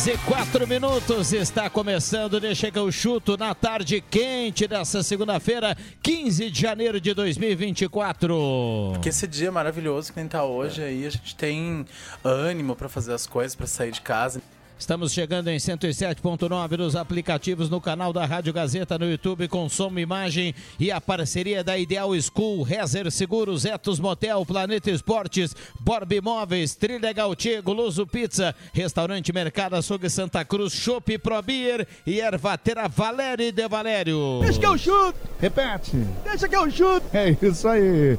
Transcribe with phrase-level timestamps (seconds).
[0.00, 5.76] Horas e quatro minutos está começando, deixa que eu chuto na tarde quente dessa segunda-feira,
[6.02, 8.90] 15 de janeiro de 2024.
[8.92, 11.84] Porque esse dia maravilhoso que nem tá hoje aí, a gente tem
[12.24, 14.40] ânimo para fazer as coisas, para sair de casa.
[14.80, 19.96] Estamos chegando em 107.9 nos aplicativos no canal da Rádio Gazeta no YouTube com som,
[19.98, 26.74] imagem e a parceria da Ideal School, Rezer Seguros, Etos Motel, Planeta Esportes, Borb Imóveis,
[26.74, 33.52] Trilha Gautier, Goloso Pizza, Restaurante Mercado Açougue Santa Cruz, Chopp Pro Beer e Ervatera Valério
[33.52, 34.40] de Valério.
[34.40, 35.18] Deixa que eu chuto!
[35.38, 35.92] Repete!
[36.24, 37.04] Deixa que eu chuto!
[37.12, 38.18] É isso aí!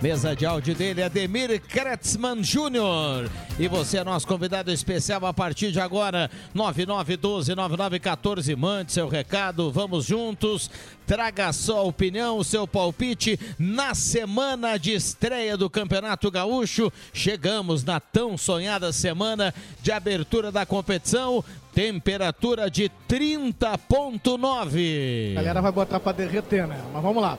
[0.00, 3.30] Mesa de áudio dele, Ademir Kretzmann Júnior.
[3.58, 8.54] E você é nosso convidado especial a partir de agora, 9912-9914.
[8.54, 10.70] Mande seu recado, vamos juntos.
[11.06, 16.92] Traga sua opinião, seu palpite na semana de estreia do Campeonato Gaúcho.
[17.14, 21.42] Chegamos na tão sonhada semana de abertura da competição.
[21.72, 25.32] Temperatura de 30,9.
[25.32, 26.78] A galera vai botar para derreter, né?
[26.92, 27.38] Mas vamos lá.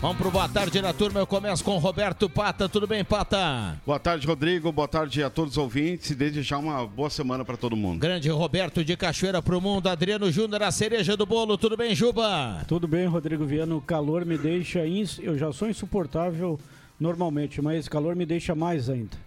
[0.00, 1.20] Vamos pro boa tarde na turma.
[1.20, 2.66] Eu começo com Roberto Pata.
[2.70, 3.78] Tudo bem, Pata?
[3.84, 4.72] Boa tarde, Rodrigo.
[4.72, 8.00] Boa tarde a todos os ouvintes e desde já uma boa semana para todo mundo.
[8.00, 9.88] Grande Roberto de Cachoeira pro mundo.
[9.90, 11.58] Adriano Júnior, a cereja do bolo.
[11.58, 12.64] Tudo bem, Juba?
[12.66, 13.74] Tudo bem, Rodrigo Viana.
[13.76, 14.86] O calor me deixa.
[14.86, 15.18] Ins...
[15.18, 16.58] Eu já sou insuportável
[16.98, 19.18] normalmente, mas esse calor me deixa mais ainda.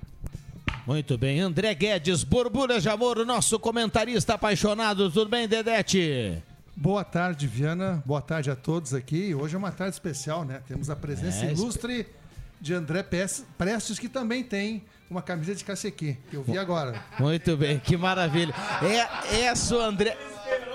[0.87, 1.39] Muito bem.
[1.39, 5.11] André Guedes, Borbulha de Amor, nosso comentarista apaixonado.
[5.11, 6.41] Tudo bem, Dedete?
[6.75, 8.01] Boa tarde, Viana.
[8.03, 9.33] Boa tarde a todos aqui.
[9.35, 10.59] Hoje é uma tarde especial, né?
[10.67, 12.07] Temos a presença é, ilustre
[12.59, 16.99] de André Prestes, que também tem uma camisa de cacequi, que eu vi agora.
[17.19, 18.55] Muito bem, que maravilha.
[18.81, 20.17] É, essa o André.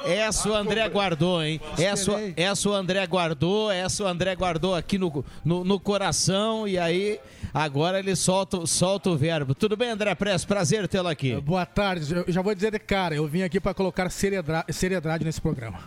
[0.05, 1.61] Essa o André guardou, hein?
[1.77, 6.79] Essa, essa o André guardou, essa o André guardou aqui no, no, no, coração e
[6.79, 7.21] aí
[7.53, 9.55] agora ele solta, solta o verbo.
[9.55, 10.45] Tudo bem, André Prestes?
[10.45, 11.41] Prazer tê-lo aqui.
[11.41, 12.15] Boa tarde.
[12.15, 15.81] Eu já vou dizer de cara, eu vim aqui para colocar seriedade, seriedade nesse programa.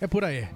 [0.00, 0.48] É por aí.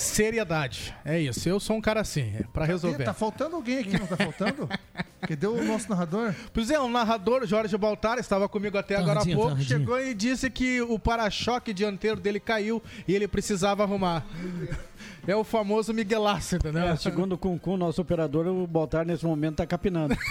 [0.00, 0.94] Seriedade.
[1.04, 1.46] É isso.
[1.46, 3.04] Eu sou um cara assim, é pra resolver.
[3.04, 4.66] Tá faltando alguém aqui, não tá faltando?
[5.20, 6.34] Cadê o nosso narrador?
[6.54, 10.00] Pois é, o narrador, Jorge Baltar, estava comigo até tá agora há pouco, tá chegou
[10.00, 14.24] e disse que o para-choque dianteiro dele caiu e ele precisava arrumar.
[15.26, 16.84] É o famoso Miguelaço, entendeu?
[16.84, 20.16] É, segundo o Cuncun, nosso operador, o Baltar nesse momento tá capinando.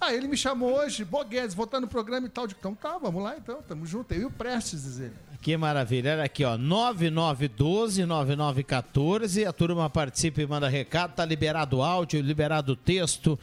[0.00, 2.46] ah, ele me chamou hoje, Boguedes, voltar no programa e tal.
[2.46, 4.12] Então tá, vamos lá então, tamo junto.
[4.12, 5.27] Eu e o Prestes, diz ele.
[5.40, 6.10] Que maravilha.
[6.10, 9.46] Era aqui, ó, 9912-9914.
[9.46, 11.14] A turma participa e manda recado.
[11.14, 13.38] Tá liberado áudio, liberado texto.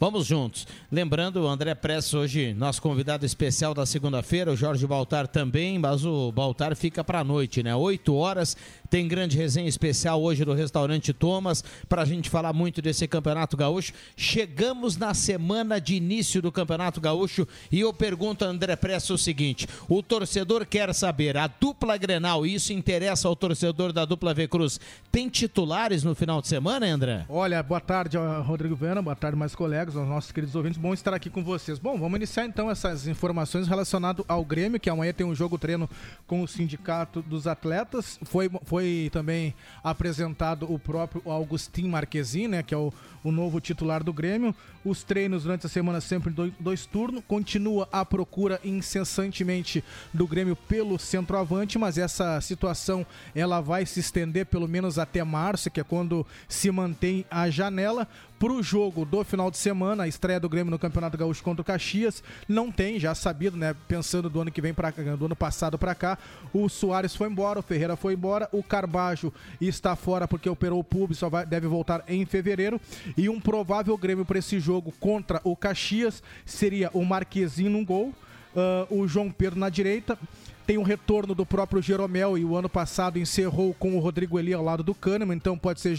[0.00, 0.66] Vamos juntos.
[0.90, 6.04] Lembrando, o André Press hoje, nosso convidado especial da segunda-feira, o Jorge Baltar também, mas
[6.04, 7.76] o Baltar fica para a noite, né?
[7.76, 8.56] 8 horas,
[8.88, 13.56] tem grande resenha especial hoje no restaurante Thomas, para a gente falar muito desse Campeonato
[13.56, 13.92] Gaúcho.
[14.16, 19.18] Chegamos na semana de início do Campeonato Gaúcho e eu pergunto a André Press o
[19.18, 24.32] seguinte: o torcedor quer saber, a dupla Grenal, e isso interessa ao torcedor da dupla
[24.32, 24.80] V Cruz,
[25.10, 27.26] tem titulares no final de semana, André?
[27.28, 30.78] Olha, boa tarde, Rodrigo Viana, boa tarde, mais colegas colegas, aos nossos queridos ouvintes.
[30.78, 31.78] Bom estar aqui com vocês.
[31.78, 35.88] Bom, vamos iniciar então essas informações relacionadas ao Grêmio, que amanhã tem um jogo treino
[36.26, 38.18] com o Sindicato dos Atletas.
[38.24, 42.92] Foi, foi também apresentado o próprio Augustin Marquezin, né, que é o,
[43.24, 44.54] o novo titular do Grêmio.
[44.84, 47.24] Os treinos durante a semana sempre dois, dois turnos.
[47.26, 49.82] Continua a procura incessantemente
[50.12, 53.04] do Grêmio pelo centroavante, mas essa situação
[53.34, 58.06] ela vai se estender pelo menos até março, que é quando se mantém a janela
[58.38, 61.62] para o jogo do final de semana, a estreia do Grêmio no Campeonato Gaúcho contra
[61.62, 62.22] o Caxias.
[62.46, 63.74] Não tem, já sabido, né?
[63.88, 66.18] Pensando do ano que vem para do ano passado para cá,
[66.52, 70.84] o Soares foi embora, o Ferreira foi embora, o Carbajo está fora porque operou o
[70.84, 72.78] pub, só vai, deve voltar em fevereiro.
[73.16, 78.12] E um provável Grêmio para esse jogo contra o Caxias seria o Marquezinho no gol,
[78.54, 80.18] uh, o João Pedro na direita
[80.66, 84.54] tem um retorno do próprio Jeromel e o ano passado encerrou com o Rodrigo Eli
[84.54, 85.94] ao lado do Kahneman, então pode ser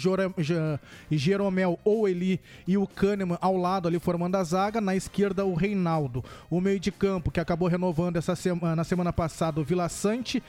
[1.11, 5.53] Jeromel ou Eli e o Kahneman ao lado ali formando a zaga, na esquerda o
[5.53, 6.23] Reinaldo.
[6.49, 10.41] O meio de campo que acabou renovando essa semana, na semana passada o Vila Sante,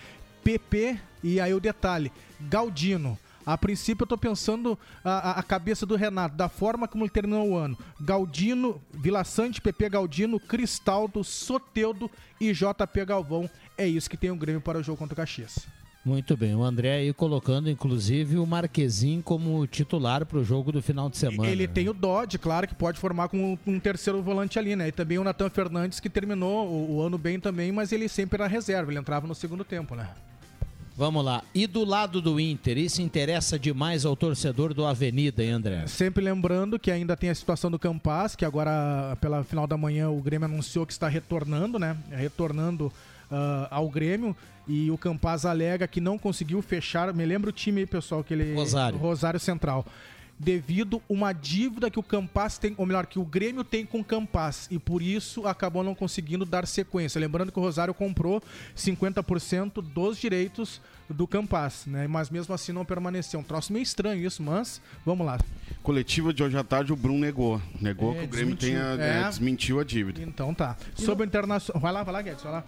[0.42, 2.10] PP e aí o detalhe,
[2.40, 3.18] Galdino.
[3.46, 7.48] A princípio, eu tô pensando a, a- cabeça do Renato, da forma como ele terminou
[7.50, 7.78] o ano.
[8.00, 12.10] Galdino, Vila Sante, PP Galdino, Cristaldo, Soteudo
[12.40, 13.48] e JP Galvão.
[13.78, 15.60] É isso que tem o Grêmio para o jogo contra o Caxias.
[16.04, 20.80] Muito bem, o André aí colocando inclusive o Marquezinho como titular para o jogo do
[20.80, 21.50] final de semana.
[21.50, 24.86] Ele tem o Dodge, claro, que pode formar com um terceiro volante ali, né?
[24.86, 28.40] E também o Natan Fernandes, que terminou o, o ano bem também, mas ele sempre
[28.40, 30.08] era reserva, ele entrava no segundo tempo, né?
[30.96, 31.42] Vamos lá.
[31.54, 35.86] E do lado do Inter, isso interessa demais ao torcedor do Avenida, hein, André?
[35.86, 40.08] Sempre lembrando que ainda tem a situação do Campas, que agora, pela final da manhã,
[40.08, 41.94] o Grêmio anunciou que está retornando, né?
[42.10, 42.90] Retornando
[43.30, 44.34] ah, ao Grêmio.
[44.66, 47.12] E o Campas alega que não conseguiu fechar.
[47.12, 48.54] Me lembra o time aí, pessoal, que ele.
[48.54, 48.98] Rosário.
[48.98, 49.84] Rosário Central.
[50.38, 54.04] Devido uma dívida que o Campas tem, ou melhor, que o Grêmio tem com o
[54.04, 54.68] Campas.
[54.70, 57.18] E por isso acabou não conseguindo dar sequência.
[57.18, 58.42] Lembrando que o Rosário comprou
[58.76, 62.06] 50% dos direitos do Campas, né?
[62.06, 63.40] Mas mesmo assim não permaneceu.
[63.40, 65.38] Um troço meio estranho isso, mas vamos lá.
[65.90, 67.62] Coletiva de hoje à tarde, o Bruno negou.
[67.80, 68.82] Negou É, que o Grêmio desmentiu.
[68.96, 69.20] tenha, É.
[69.20, 70.20] é, desmentiu a dívida.
[70.20, 70.76] Então tá.
[70.96, 71.80] Sobre o Internacional.
[71.80, 72.64] Vai lá, vai lá, Guedes, vai lá.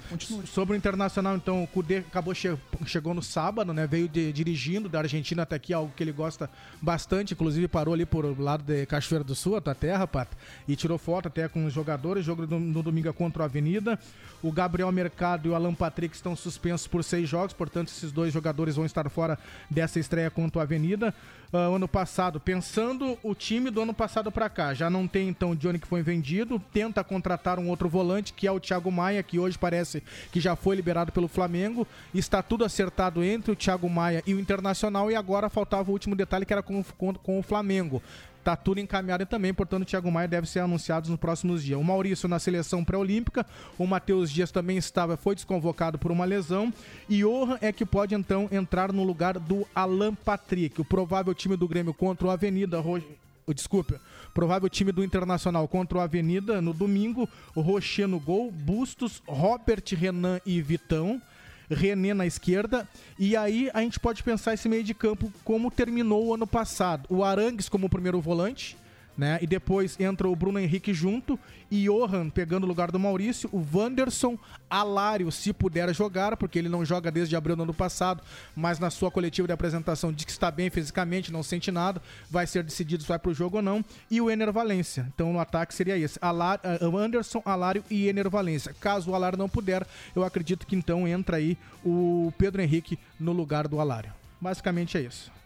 [0.47, 2.57] Sobre o Internacional, então, o Cudê acabou che...
[2.87, 3.89] chegou no sábado, né?
[3.89, 6.49] Veio de- dirigindo da Argentina até aqui, algo que ele gosta
[6.81, 7.35] bastante.
[7.35, 10.37] Inclusive parou ali por lado de Cachoeira do Sul, a tua terra, Pato.
[10.69, 12.25] E tirou foto até com os jogadores.
[12.25, 13.99] Jogo do- no domingo é contra o Avenida.
[14.41, 18.33] O Gabriel Mercado e o Alan Patrick estão suspensos por seis jogos, portanto, esses dois
[18.33, 19.37] jogadores vão estar fora
[19.69, 21.13] dessa estreia contra o Avenida.
[21.51, 25.53] Ah, ano passado, pensando o time do ano passado pra cá, já não tem então
[25.53, 29.23] o Johnny que foi vendido, tenta contratar um outro volante que é o Thiago Maia,
[29.23, 31.87] que hoje parece que já foi liberado pelo Flamengo.
[32.15, 36.15] Está tudo acertado entre o Thiago Maia e o Internacional e agora faltava o último
[36.15, 38.03] detalhe que era com, com, com o Flamengo.
[38.49, 41.79] Tá tudo encaminhado também, portanto o Thiago Maia deve ser anunciado nos próximos dias.
[41.79, 43.45] O Maurício na seleção pré-olímpica,
[43.77, 46.73] o Matheus Dias também estava, foi desconvocado por uma lesão
[47.11, 50.81] e Johan é que pode então entrar no lugar do Alan Patrick.
[50.81, 53.03] O provável time do Grêmio contra o Avenida, Ro...
[53.47, 54.01] oh, desculpa,
[54.33, 59.85] provável time do Internacional contra o Avenida no domingo, o Rocher no gol, Bustos, Robert,
[59.95, 61.21] Renan e Vitão.
[61.71, 62.89] René na esquerda.
[63.19, 67.07] E aí a gente pode pensar esse meio de campo como terminou o ano passado.
[67.09, 68.77] O Arangues como primeiro volante.
[69.19, 69.37] Né?
[69.43, 71.37] E depois entra o Bruno Henrique junto
[71.69, 74.39] e Johan pegando o lugar do Maurício, o Wanderson,
[74.71, 78.23] Alário, se puder jogar, porque ele não joga desde abril do ano passado,
[78.55, 82.01] mas na sua coletiva de apresentação diz que está bem fisicamente, não sente nada,
[82.31, 85.11] vai ser decidido se vai pro jogo ou não, e o Ener Valência.
[85.13, 88.73] Então no ataque seria esse: Alar, ah, Anderson, Alário e Ener Valência.
[88.81, 89.85] Caso o Alário não puder,
[90.15, 94.13] eu acredito que então entra aí o Pedro Henrique no lugar do Alário.
[94.41, 95.38] Basicamente é isso.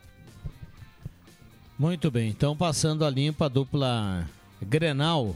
[1.83, 4.25] Muito bem, então passando a limpa a dupla
[4.63, 5.35] Grenal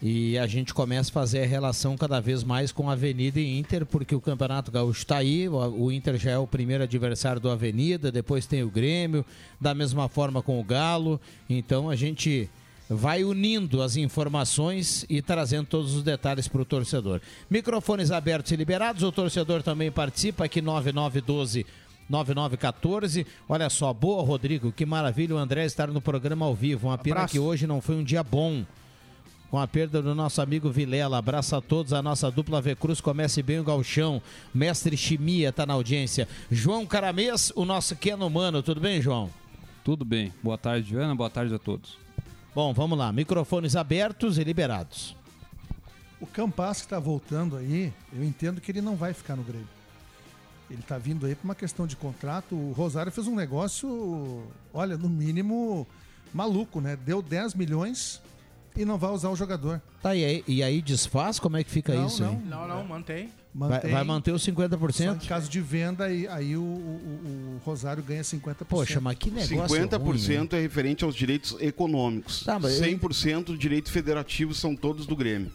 [0.00, 3.58] e a gente começa a fazer a relação cada vez mais com a Avenida e
[3.58, 7.50] Inter, porque o Campeonato Gaúcho está aí, o Inter já é o primeiro adversário do
[7.50, 9.26] Avenida, depois tem o Grêmio,
[9.60, 11.20] da mesma forma com o Galo,
[11.50, 12.48] então a gente
[12.88, 17.20] vai unindo as informações e trazendo todos os detalhes para o torcedor.
[17.50, 21.66] Microfones abertos e liberados, o torcedor também participa aqui 9912
[22.12, 23.26] 9914.
[23.48, 24.70] Olha só, boa, Rodrigo.
[24.70, 26.88] Que maravilha o André estar no programa ao vivo.
[26.88, 27.32] Uma pena Abraço.
[27.32, 28.64] que hoje não foi um dia bom.
[29.50, 31.18] Com a perda do nosso amigo Vilela.
[31.18, 31.92] Abraço a todos.
[31.92, 34.20] A nossa dupla V Cruz comece bem o galchão.
[34.54, 36.28] Mestre Chimia está na audiência.
[36.50, 38.62] João Caramês, o nosso Keno Mano.
[38.62, 39.30] Tudo bem, João?
[39.84, 40.32] Tudo bem.
[40.42, 41.14] Boa tarde, Ana.
[41.14, 41.98] Boa tarde a todos.
[42.54, 43.12] Bom, vamos lá.
[43.12, 45.16] Microfones abertos e liberados.
[46.20, 49.66] O Campas que está voltando aí, eu entendo que ele não vai ficar no Grêmio.
[50.72, 52.54] Ele está vindo aí por uma questão de contrato.
[52.54, 55.86] O Rosário fez um negócio, olha, no mínimo
[56.32, 56.96] maluco, né?
[56.96, 58.20] Deu 10 milhões
[58.74, 59.82] e não vai usar o jogador.
[60.02, 61.38] Tá, e aí, e aí desfaz?
[61.38, 62.30] Como é que fica Não, isso não.
[62.30, 62.38] aí?
[62.48, 63.28] Não, não, mantém.
[63.54, 65.26] Vai, Mantém, vai manter os só em 50%?
[65.28, 68.64] caso de venda, aí, aí o, o- o Rosário ganha 50%.
[68.66, 70.48] Poxa, mas que negócio 50% ruim, hein?
[70.52, 72.44] é referente aos direitos econômicos.
[72.44, 75.52] Tá, mas eu- 100% do direito federativo são todos do Grêmio.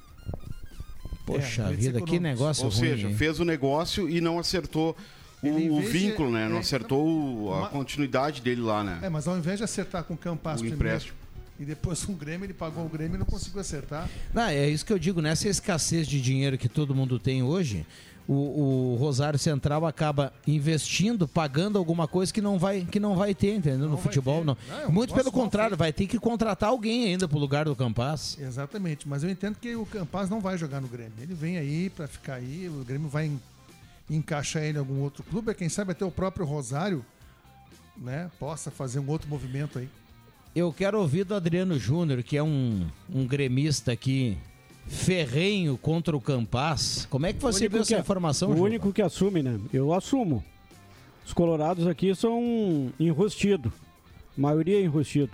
[1.27, 2.79] Poxa É, vida, que negócio Ou ruim.
[2.79, 3.15] seja, hein?
[3.15, 4.95] fez o negócio e não acertou
[5.43, 6.47] o, Ele, em o vez de- vínculo, né?
[6.47, 8.99] Não é, acertou o- a uma- continuidade dele lá, né?
[9.03, 11.17] É, mas ao invés de acertar com o Campas O primeiro empréstimo.
[11.59, 14.09] e depois com o Grêmio, ele pagou o Grêmio e não conseguiu acertar.
[14.33, 17.85] Não, é isso que eu digo, nessa escassez de dinheiro que todo mundo tem hoje,
[18.27, 23.33] o, o Rosário Central acaba investindo, pagando alguma coisa que não vai, que não vai
[23.33, 23.87] ter, entendeu?
[23.87, 24.57] no vai futebol, não.
[24.67, 28.37] Não, é Muito pelo contrário, vai ter que contratar alguém ainda pro lugar do Campas.
[28.39, 31.13] Exatamente, mas eu entendo que o Campas não vai jogar no Grêmio.
[31.19, 33.39] Ele vem aí para ficar aí, o Grêmio vai en-
[34.09, 37.05] encaixar ele em algum outro clube, quem sabe até o próprio Rosário,
[37.95, 39.89] né, possa fazer um outro movimento aí.
[40.55, 44.37] Eu quero ouvir do Adriano Júnior, que é um, um gremista aqui
[44.87, 47.07] ferrenho contra o Campas.
[47.09, 48.63] Como é que você viu essa que- informação, O Ju?
[48.63, 49.59] único que assume, né?
[49.73, 50.43] Eu assumo.
[51.25, 53.71] Os colorados aqui são enrustidos.
[54.37, 55.31] Maioria enrustido.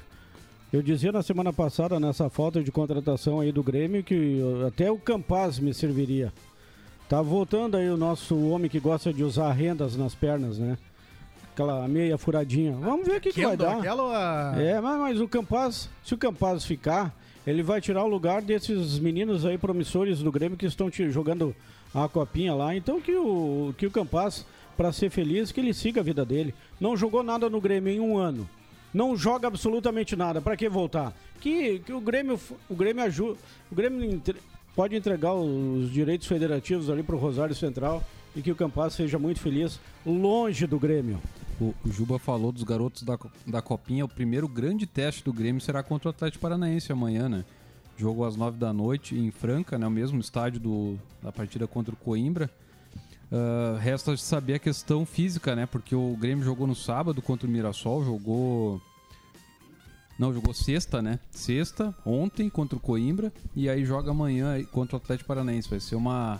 [0.71, 4.97] Eu dizia na semana passada, nessa falta de contratação aí do Grêmio, que até o
[4.97, 6.33] Campaz me serviria.
[7.07, 10.77] Tá voltando aí o nosso homem que gosta de usar rendas nas pernas, né?
[11.53, 12.71] Aquela meia furadinha.
[12.71, 13.77] Vamos ver o que, que vai dar.
[13.77, 18.41] Aquela, É, mas, mas o Campaz, se o Campaz ficar, ele vai tirar o lugar
[18.41, 21.55] desses meninos aí promissores do Grêmio que estão jogando
[21.93, 22.75] a copinha lá.
[22.75, 24.45] Então que o, que o Campaz,
[24.77, 26.53] para ser feliz, que ele siga a vida dele.
[26.79, 28.49] Não jogou nada no Grêmio em um ano.
[28.93, 30.41] Não joga absolutamente nada.
[30.41, 31.13] Para que voltar?
[31.41, 33.37] Que, que o Grêmio, o Grêmio ajuda,
[33.71, 34.37] o Grêmio entre-
[34.75, 38.03] pode entregar os direitos federativos ali para o Rosário Central
[38.35, 41.19] e que o Campaz seja muito feliz longe do Grêmio.
[41.63, 43.17] O, o Juba falou dos garotos da,
[43.47, 44.05] da Copinha.
[44.05, 47.45] O primeiro grande teste do Grêmio será contra o Atlético Paranaense amanhã, né?
[47.95, 49.87] Jogo às nove da noite em Franca, né?
[49.87, 52.49] O mesmo estádio do, da partida contra o Coimbra.
[53.33, 55.65] Ah, resta saber a questão física, né?
[55.65, 58.79] Porque o Grêmio jogou no sábado contra o Mirassol, jogou.
[60.19, 61.19] Não, jogou sexta, né?
[61.31, 63.33] Sexta, ontem contra o Coimbra.
[63.55, 65.67] E aí joga amanhã contra o Atlético Paranaense.
[65.67, 66.39] Vai ser uma.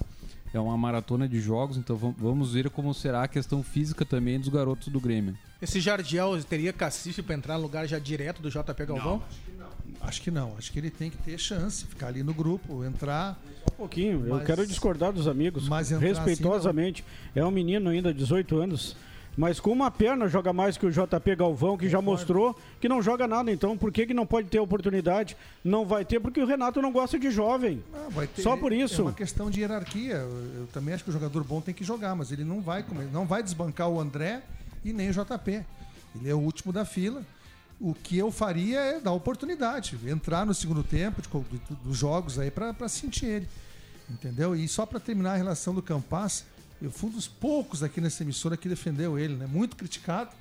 [0.54, 4.40] É uma maratona de jogos, então vam- vamos ver como será a questão física também
[4.40, 5.36] dos garotos do Grêmio.
[5.62, 9.24] Esse Jardiel teria cacife pra entrar no lugar já direto do JP Galvão?
[10.02, 10.56] Acho que não.
[10.58, 13.40] Acho que ele tem que ter chance, ficar ali no grupo, entrar.
[13.72, 17.04] Um pouquinho, eu Mas- quero discordar dos amigos, Mas entrar respeitosamente.
[17.34, 18.96] é um menino ainda, 18 anos,
[19.36, 23.02] mas com uma perna joga mais que o JP Galvão, que já mostrou que não
[23.02, 23.52] joga nada.
[23.52, 25.36] Então, por que, que não pode ter oportunidade?
[25.64, 27.84] Não vai ter, porque o Renato não gosta de jovem.
[27.94, 29.02] Ah, vai ter- Só por É isso.
[29.02, 30.16] uma questão de hierarquia.
[30.16, 33.10] Eu, também acho que o jogador bom tem que jogar, mas ele não vai, comer-
[33.12, 34.42] não vai desbancar o André
[34.86, 35.64] e nem o JP.
[36.16, 37.24] Ele é o último da fila.
[37.82, 42.52] O que eu faria é dar oportunidade, entrar no segundo tempo de- dos jogos aí
[42.52, 43.48] para sentir ele.
[44.10, 44.56] Entendeu?
[44.56, 46.46] E só para terminar a relação do Campas,
[46.84, 49.48] eu fui um dos poucos aqui nessa emissora que defendeu ele, né?
[49.48, 50.32] Muito criticado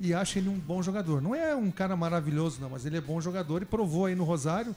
[0.00, 1.20] e acho ele um bom jogador.
[1.20, 4.24] Não é um cara maravilhoso, não, mas ele é bom jogador e provou aí no
[4.24, 4.74] Rosário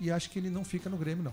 [0.00, 1.32] e acho que ele não fica no Grêmio, não.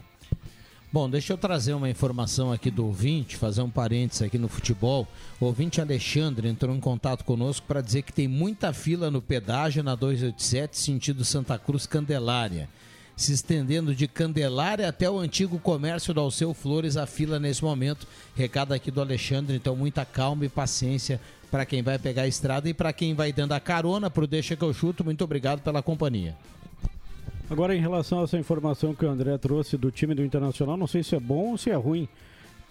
[0.91, 5.07] Bom, deixa eu trazer uma informação aqui do ouvinte, fazer um parênteses aqui no futebol.
[5.39, 9.81] O ouvinte Alexandre entrou em contato conosco para dizer que tem muita fila no pedágio
[9.81, 12.69] na 287, sentido Santa Cruz Candelária.
[13.15, 18.08] Se estendendo de Candelária até o antigo comércio do Alceu Flores, a fila nesse momento.
[18.36, 22.67] Recado aqui do Alexandre, então muita calma e paciência para quem vai pegar a estrada
[22.67, 25.03] e para quem vai dando a carona pro Deixa que eu chuto.
[25.03, 26.36] Muito obrigado pela companhia.
[27.50, 30.88] Agora, em relação a essa informação que o André trouxe do time do Internacional, não
[30.88, 32.10] sei se é bom ou se é ruim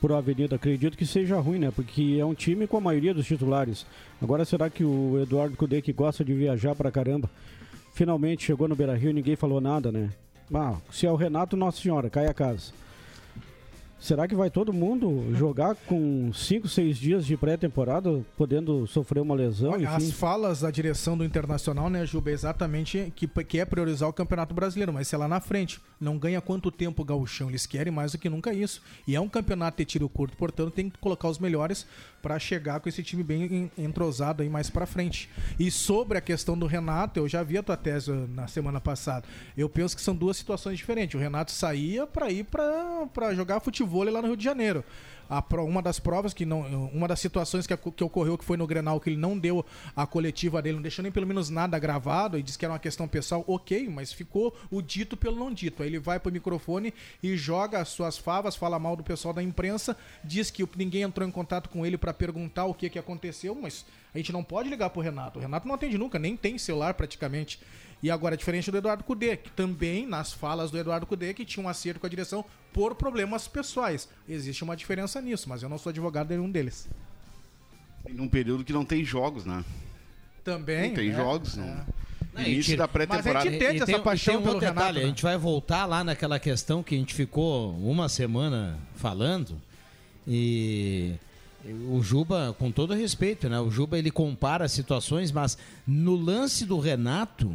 [0.01, 0.57] por Avenida.
[0.57, 1.71] Acredito que seja ruim, né?
[1.71, 3.87] Porque é um time com a maioria dos titulares.
[4.21, 7.31] Agora, será que o Eduardo Cudê, que gosta de viajar pra caramba,
[7.95, 10.11] finalmente chegou no Beira Rio e ninguém falou nada, né?
[10.55, 12.73] Ah, se é o Renato, Nossa Senhora, cai a casa.
[14.03, 19.33] Será que vai todo mundo jogar com 5, 6 dias de pré-temporada, podendo sofrer uma
[19.33, 19.71] lesão?
[19.71, 19.95] Olha, enfim?
[19.95, 24.13] as falas da direção do Internacional, né, Juba, é exatamente que, que é priorizar o
[24.13, 25.81] Campeonato Brasileiro, mas se é lá na frente.
[26.01, 28.83] Não ganha quanto tempo o gauchão, eles querem mais do que nunca isso.
[29.07, 31.87] E é um campeonato de tiro curto, portanto tem que colocar os melhores
[32.23, 33.43] para chegar com esse time bem
[33.77, 35.29] en- entrosado aí mais para frente.
[35.59, 39.27] E sobre a questão do Renato, eu já vi a tua tese na semana passada.
[39.57, 41.15] Eu penso que são duas situações diferentes.
[41.17, 44.85] O Renato saía para ir para jogar futebol lá no Rio de Janeiro.
[45.49, 46.61] Pro- uma das provas que não.
[46.93, 49.65] Uma das situações que, que ocorreu que foi no Grenal, que ele não deu
[49.97, 52.79] a coletiva dele, não deixou nem pelo menos nada gravado e disse que era uma
[52.79, 55.83] questão pessoal, ok, mas ficou o dito pelo não dito.
[55.83, 59.43] Aí ele vai pro microfone e joga as suas favas, fala mal do pessoal da
[59.43, 63.55] imprensa, diz que ninguém entrou em contato com ele para perguntar o que, que aconteceu,
[63.55, 65.39] mas a gente não pode ligar pro Renato.
[65.39, 67.59] O Renato não atende nunca, nem tem celular praticamente.
[68.03, 71.65] E agora, diferente do Eduardo Cudê, que também, nas falas do Eduardo Cudê, que tinha
[71.65, 74.09] um acerto com a direção por problemas pessoais.
[74.29, 76.89] Existe uma diferença nisso, mas eu não sou advogado de nenhum deles.
[78.09, 79.65] E num período que não tem jogos, né?
[80.43, 80.89] Também.
[80.89, 81.87] Não tem é, jogos, não.
[82.35, 83.35] Não, Início e da pré-temporada.
[83.35, 85.05] Mas a gente E essa tem- paixão tem um pelo outro Renato, detalhe, né?
[85.05, 89.61] A gente vai voltar lá naquela questão que a gente ficou uma semana falando
[90.27, 91.15] e
[91.89, 93.61] o Juba, com todo respeito, né?
[93.61, 95.57] O Juba ele compara situações, mas
[95.87, 97.55] no lance do Renato,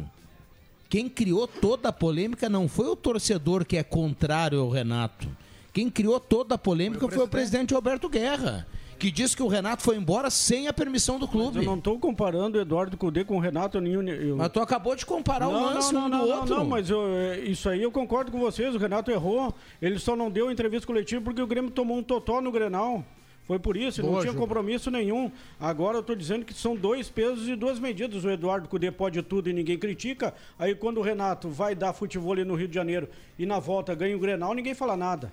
[0.88, 5.28] quem criou toda a polêmica não foi o torcedor que é contrário ao Renato.
[5.72, 8.66] Quem criou toda a polêmica foi o, presidente Roberto Guerra,
[8.98, 11.58] que disse que o Renato foi embora sem a permissão do clube.
[11.58, 14.02] Eu não estou comparando o Eduardo Cudê com o Renato nenhum.
[14.08, 14.36] Eu...
[14.36, 16.56] Mas tu acabou de comparar o lance não, um não, do não, outro.
[16.56, 18.74] não, mas eu, é, isso aí eu concordo com vocês.
[18.74, 19.54] O Renato errou.
[19.80, 23.04] Ele só não deu entrevista coletiva porque o Grêmio tomou um totó no Grenal.
[23.48, 24.44] Foi por isso, Boa, não tinha Juba.
[24.44, 25.32] compromisso nenhum.
[25.58, 28.22] Agora eu estou dizendo que são dois pesos e duas medidas.
[28.22, 30.34] O Eduardo Cudê pode tudo e ninguém critica.
[30.58, 33.94] Aí quando o Renato vai dar futebol ali no Rio de Janeiro e na volta
[33.94, 35.32] ganha o Grenal, ninguém fala nada.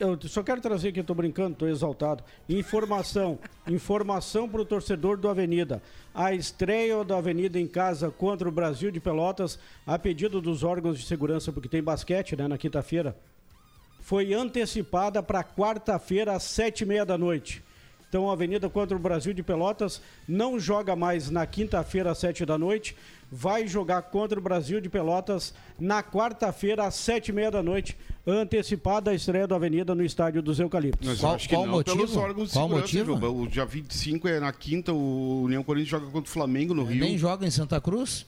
[0.00, 2.24] eu só quero trazer aqui, eu tô brincando, tô exaltado.
[2.48, 5.80] Informação, informação para o torcedor do Avenida.
[6.12, 9.56] A estreia do Avenida em casa contra o Brasil de Pelotas,
[9.86, 13.16] a pedido dos órgãos de segurança, porque tem basquete, né, na quinta-feira,
[14.00, 17.62] foi antecipada para quarta-feira às sete e meia da noite.
[18.08, 22.44] Então, a Avenida contra o Brasil de Pelotas não joga mais na quinta-feira às sete
[22.44, 22.96] da noite,
[23.30, 27.96] vai jogar contra o Brasil de Pelotas na quarta-feira às sete e meia da noite,
[28.26, 31.06] antecipada a estreia da Avenida no estádio dos Eucaliptos.
[31.06, 31.96] Mas Qual- acho que qual não motivo?
[31.98, 33.12] pelos órgãos de Qual motivo?
[33.14, 33.30] Juba.
[33.30, 36.98] O dia 25 é na quinta, o União Corinthians joga contra o Flamengo no Rio.
[37.00, 38.26] Nem joga em Santa Cruz?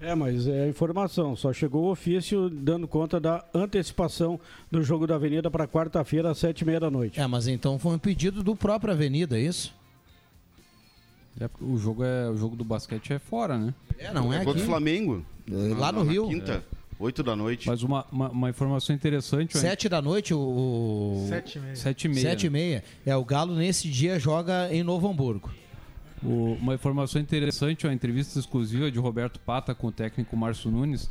[0.00, 4.38] É, mas é informação, só chegou o ofício dando conta da antecipação
[4.70, 7.20] do jogo da Avenida para quarta-feira às sete e meia da noite.
[7.20, 9.74] É, mas então foi um pedido do próprio Avenida, é isso?
[11.40, 13.74] É, o jogo é o jogo do basquete é fora, né?
[13.98, 14.62] É, não é, É contra aqui.
[14.62, 15.24] o Flamengo.
[15.48, 16.28] Lá no na Rio.
[16.28, 16.64] Quinta,
[16.98, 17.66] 8 da noite.
[17.68, 19.56] Mas uma, uma, uma informação interessante.
[19.56, 20.38] Sete da noite, o...
[20.38, 21.76] o- Sete e meia.
[21.76, 22.20] Sete e meia.
[22.22, 22.84] Sete e meia.
[23.06, 25.50] É, o Galo nesse dia joga em Novo Hamburgo.
[26.22, 30.70] O- uma informação interessante, ó, a entrevista exclusiva de Roberto Pata com o técnico Márcio
[30.70, 31.10] Nunes.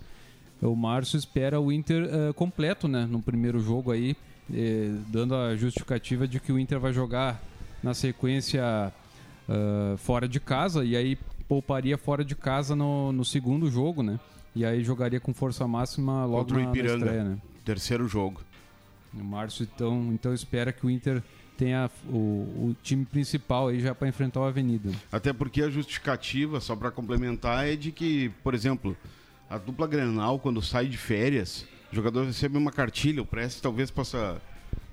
[0.62, 4.16] O Márcio espera o Inter eh, completo, né, no primeiro jogo aí,
[4.54, 7.42] eh, dando a justificativa de que o Inter vai jogar
[7.84, 8.92] na sequência
[9.50, 14.20] ah, fora de casa e aí pouparia fora de casa no, no segundo jogo, né?
[14.56, 17.38] E aí jogaria com força máxima logo Contra na, na estreia, né?
[17.64, 18.42] Terceiro jogo.
[19.14, 21.24] O Márcio então, então espera que o Inter
[21.58, 22.18] tenha o,
[22.70, 24.92] o time principal aí já para enfrentar o Avenida.
[25.12, 28.96] Até porque a justificativa, só para complementar, é de que, por exemplo,
[29.50, 33.90] a dupla Grenal, quando sai de férias, o jogador recebe uma cartilha, o Prestes talvez
[33.90, 34.42] possa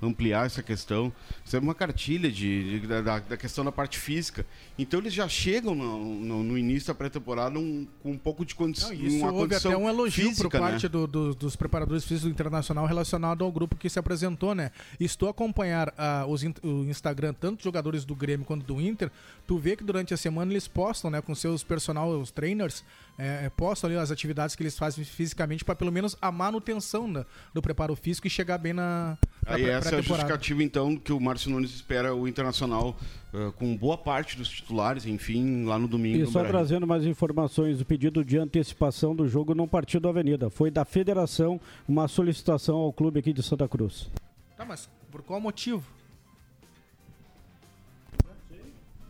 [0.07, 1.13] ampliar essa questão,
[1.45, 4.47] recebe uma cartilha de, de- da, da questão da parte física.
[4.79, 8.55] Então eles já chegam no, no- no início da pré-temporada um- com um pouco de
[8.55, 10.89] condi Não, isso uma condição até um elogio física, por parte né?
[10.89, 14.71] do- do- dos preparadores físicos do Internacional relacionado ao grupo que se apresentou, né?
[14.99, 19.11] E se tu acompanhar ah, os o Instagram, tanto jogadores do Grêmio quanto do Inter,
[19.47, 22.85] tu vê que durante a semana eles postam, né, com seus personal, os trainers,
[23.19, 27.13] é, é, postam ali as atividades que eles fazem fisicamente para pelo menos a manutenção
[27.13, 31.13] da- do preparo físico e chegar bem na Aí essa é a justificativa, então, que
[31.13, 32.97] o Márcio Nunes espera o Internacional
[33.33, 36.17] eh, com boa parte dos titulares, enfim, lá no domingo.
[36.17, 36.51] E no só Brasil.
[36.53, 40.49] trazendo mais informações, o pedido de antecipação do jogo não partiu da Avenida.
[40.51, 44.09] Foi da federação uma solicitação ao clube aqui de Santa Cruz.
[44.57, 45.83] Tá, mas por qual motivo?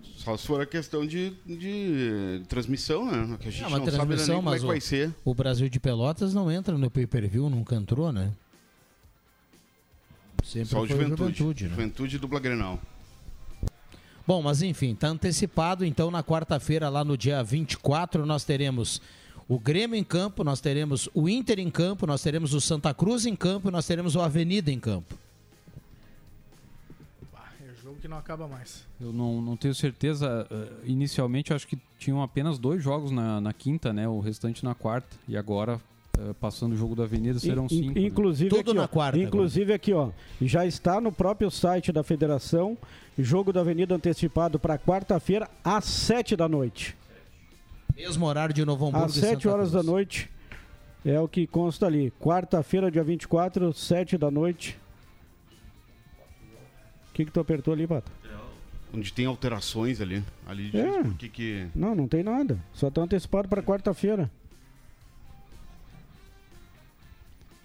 [0.03, 3.37] Só se for a questão de, de transmissão, né?
[3.39, 4.81] Que a gente É não uma sabe nem transmissão, como é mas que o, vai
[4.81, 5.15] ser.
[5.23, 8.33] o Brasil de Pelotas não entra no pay-per-view, nunca entrou, né?
[10.55, 11.19] Sempre Só o foi Juventude.
[11.39, 11.71] Juventude, né?
[11.71, 12.81] Juventude e dupla Grenal.
[14.27, 15.85] Bom, mas enfim, tá antecipado.
[15.85, 19.03] Então, na quarta-feira, lá no dia 24, nós teremos
[19.49, 23.27] o Grêmio em campo, nós teremos o Inter em campo, nós teremos o Santa Cruz
[23.27, 25.19] em campo e nós teremos o Avenida em campo.
[27.61, 28.85] É jogo que não acaba mais.
[29.01, 30.47] Eu não, não tenho certeza.
[30.51, 34.09] eh, Inicialmente, eu acho que tinham apenas dois jogos na, na quinta, né?
[34.09, 35.17] O restante na quarta.
[35.29, 35.79] E agora,
[36.41, 37.95] passando o jogo da Avenida, serão In- cinco.
[37.99, 38.07] né?
[38.07, 42.03] Inclusive, Tudo aqui, na ó, quarta Inclusive aqui, ó, já está no próprio site da
[42.03, 42.77] federação,
[43.19, 46.97] jogo da Avenida antecipado para quarta-feira às sete da noite.
[47.97, 49.93] Mesmo horário de Novo Hamburgo Às e 7 Santa horas da Cruz.
[49.93, 50.31] noite
[51.05, 52.13] é o que consta ali.
[52.21, 54.77] Quarta-feira, dia 24, 7 da noite.
[57.11, 58.11] O que, que tu apertou ali, Pata?
[58.93, 60.25] Onde tem alterações ali.
[60.47, 61.03] Ali diz É.
[61.03, 61.67] por que que...
[61.75, 62.59] Não, não tem nada.
[62.73, 64.29] Só está antecipado para quarta-feira.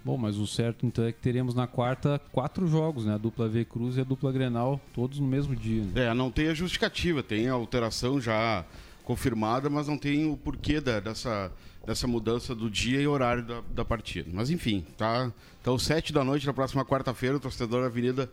[0.04, 3.14] Bom, mas o certo então é que teremos na quarta quatro jogos, né?
[3.14, 5.82] A dupla V Cruz e a dupla Grenal, todos no mesmo dia.
[5.84, 6.06] né?
[6.06, 8.64] É, não tem a justificativa, tem a alteração já
[9.04, 11.52] confirmada, mas não tem o porquê da- dessa,
[11.86, 14.30] dessa mudança do dia e horário da, da partida.
[14.32, 15.30] Mas enfim, tá?
[15.60, 18.30] Então, sete da noite, na próxima quarta-feira, o torcedor da Avenida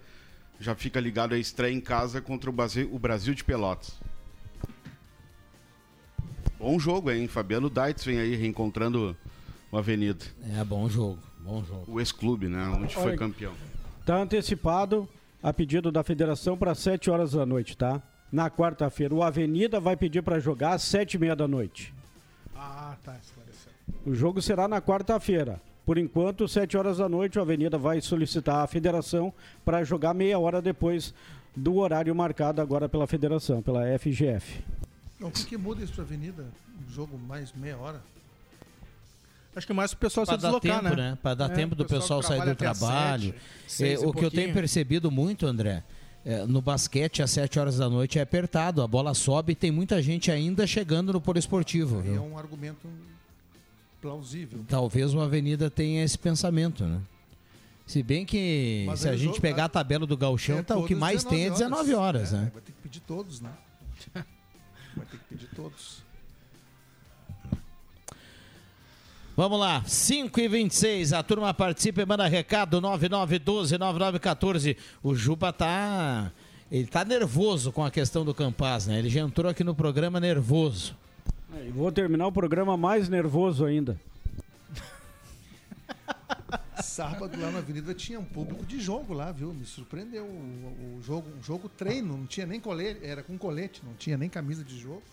[0.60, 4.00] já fica ligado à estreia em casa contra o Brasil, o Brasil de Pelotas.
[6.60, 7.28] Bom jogo, hein?
[7.28, 9.16] Fabiano Daitz vem aí reencontrando
[9.72, 10.26] o Avenida.
[10.58, 11.86] É, bom jogo, bom jogo.
[11.88, 12.64] O ex-clube, né?
[12.78, 13.54] Onde foi Olha- campeão.
[14.02, 15.08] Está antecipado
[15.42, 18.02] a pedido da federação para 7 horas da noite, tá?
[18.32, 19.14] Na quarta-feira.
[19.16, 21.94] O Avenida vai pedir para jogar às 7 e meia da noite.
[22.56, 23.72] Ah, tá, esclareceu.
[24.06, 25.62] O jogo será na quarta-feira.
[25.86, 29.34] Por enquanto, 7 horas da noite, o Avenida vai solicitar à federação
[29.64, 31.14] para jogar meia hora depois
[31.56, 34.62] do horário marcado agora pela federação, pela FGF.
[35.20, 36.46] Não, o que, que muda isso pra Avenida?
[36.86, 38.02] Um jogo mais meia hora?
[39.58, 41.12] Acho que mais pro pessoal Para se dar deslocar, tempo, né?
[41.12, 41.18] né?
[41.22, 43.34] Para dar É, tempo do o pessoal pessoal sair do trabalho.
[43.68, 45.84] sete, É, o que eu tenho percebido muito, André,
[46.24, 49.72] é, no basquete às 7 horas da noite é apertado, a bola sobe e tem
[49.72, 52.04] muita gente ainda chegando no poliesportivo.
[52.06, 52.88] É um argumento
[54.02, 54.64] plausível.
[54.68, 57.00] Talvez o Avenida tenha esse pensamento, né?
[57.86, 60.64] Se bem que Mas se a o gente jogo- pegar a tabela do Gauchão, É
[60.64, 62.52] tá, o que mais tem é 19 horas, É, né?
[62.54, 63.50] Vai ter que pedir todos, né?
[64.96, 66.06] Vai ter que pedir todos.
[69.38, 74.76] Vamos lá, 5 e 26 a turma participa e manda recado 9912-9914.
[75.04, 76.32] O Juba tá.
[76.72, 78.98] Ele tá nervoso com a questão do Campaz, né?
[78.98, 80.98] Ele já entrou aqui no programa nervoso.
[81.54, 83.96] E vou terminar o programa mais nervoso ainda.
[86.82, 89.54] Sábado lá na Avenida tinha um público de jogo lá, viu?
[89.54, 93.84] Me surpreendeu o, o jogo, um jogo treino, não tinha nem colete, era com colete,
[93.86, 95.04] não tinha nem camisa de jogo.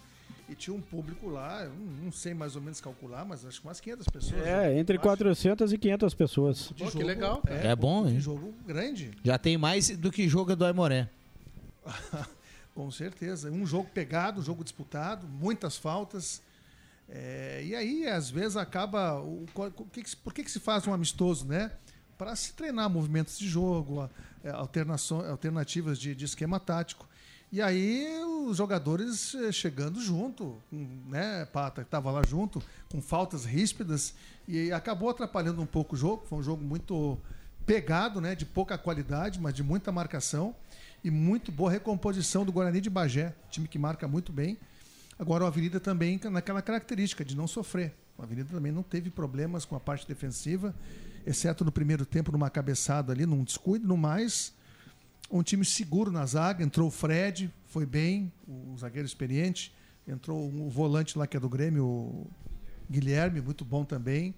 [0.48, 1.66] E tinha um público lá,
[2.02, 4.46] não sei mais ou menos calcular, mas acho que umas 500 pessoas.
[4.46, 6.59] É, entre 400 e 500 pessoas.
[6.59, 7.42] De Pô, que jogo, legal.
[7.46, 8.20] É bom, de hein?
[8.20, 11.09] jogo grande, Já tem mais do que joga do Aimoré.
[12.74, 13.50] com certeza.
[13.50, 16.42] Um jogo pegado, um jogo disputado, muitas faltas.
[17.09, 19.20] É, e aí, às vezes, acaba.
[19.20, 21.70] O, o que que por que, que se faz um amistoso, né?
[22.18, 24.09] Para se treinar movimentos de jogo,
[24.42, 27.09] é, alternações, alternativas de, de esquema tático.
[27.54, 33.44] E aí, os jogadores eh, chegando junto, né, Pata, que estava lá junto, com faltas
[33.44, 34.12] ríspidas,
[34.48, 36.26] e acabou atrapalhando um pouco o jogo.
[36.26, 37.16] Foi um jogo muito
[37.64, 40.52] pegado, né, de pouca qualidade, mas de muita marcação
[41.04, 44.58] e muito boa recomposição do Guarani de Bagé, time que marca muito bem.
[45.16, 47.94] Agora, o Avenida também naquela característica de não sofrer.
[48.18, 50.74] O Avenida também não teve problemas com a parte defensiva,
[51.24, 53.86] exceto no primeiro tempo, numa cabeçada ali, num descuido.
[53.86, 54.52] No mais,
[55.30, 56.62] um time seguro na zaga.
[56.64, 59.72] Entrou o Fred, foi bem, o zagueiro experiente.
[60.06, 62.26] Entrou o volante lá que é do Grêmio, o
[62.90, 64.34] Guilherme, muito bom também.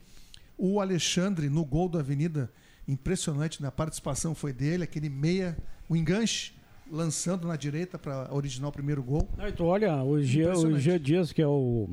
[0.56, 2.50] O Alexandre, no gol do Avenida,
[2.86, 5.56] impressionante na participação foi dele, aquele meia,
[5.88, 6.52] o enganche,
[6.90, 9.28] lançando na direita para originar o primeiro gol.
[9.36, 10.78] Não, então, olha, o Jean, o.
[10.78, 11.90] Jean Dias, que é o.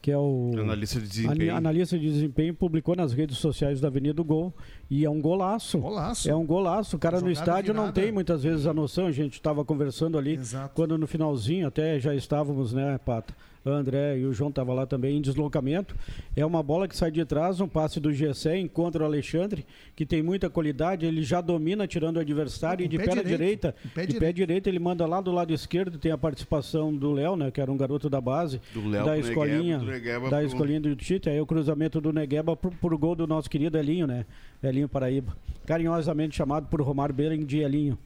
[0.00, 1.56] Que é o Analista de desempenho.
[1.56, 4.54] analista de desempenho, publicou nas redes sociais da Avenida do Gol.
[4.88, 5.78] E é um golaço.
[5.78, 6.30] Golaço.
[6.30, 6.96] É um golaço.
[6.96, 9.06] O cara no estádio não tem muitas vezes a noção.
[9.06, 10.72] A gente estava conversando ali Exato.
[10.74, 13.34] quando no finalzinho até já estávamos, né, Pata?
[13.72, 15.94] André e o João estavam lá também em deslocamento.
[16.36, 19.64] É uma bola que sai de trás, um passe do Gessé, encontra o Alexandre,
[19.96, 23.22] que tem muita qualidade, ele já domina tirando o adversário Com e de pé perna
[23.22, 24.20] direito, direita, pé de direito.
[24.20, 27.60] pé direito ele manda lá do lado esquerdo, tem a participação do Léo, né, que
[27.60, 31.28] era um garoto da base, Do Léo da escolinha, Negueba, da pro- escolinha do Tite,
[31.28, 34.24] aí o cruzamento do Negueba pro, pro gol do nosso querido Elinho, né?
[34.62, 35.36] Elinho Paraíba.
[35.66, 37.98] Carinhosamente chamado por Romário Bering de Elinho.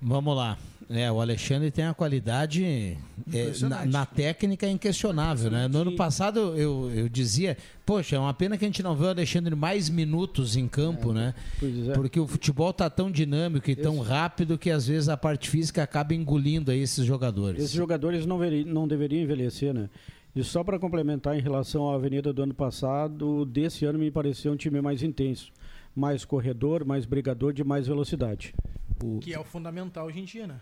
[0.00, 0.56] Vamos lá.
[0.92, 2.96] É, o Alexandre tem a qualidade é,
[3.68, 5.68] na, na técnica inquestionável, né?
[5.68, 9.04] No ano passado eu, eu dizia, poxa, é uma pena que a gente não vê
[9.04, 11.32] o Alexandre mais minutos em campo, né?
[11.60, 11.92] Pois é.
[11.92, 15.80] Porque o futebol tá tão dinâmico e tão rápido que às vezes a parte física
[15.80, 17.62] acaba engolindo aí esses jogadores.
[17.62, 19.88] Esses jogadores não, veri- não deveriam envelhecer, né?
[20.34, 24.52] E só para complementar em relação à Avenida do ano passado, desse ano me pareceu
[24.52, 25.52] um time mais intenso,
[25.94, 28.52] mais corredor, mais brigador, de mais velocidade.
[29.20, 30.56] Que é o fundamental hoje em dia, né?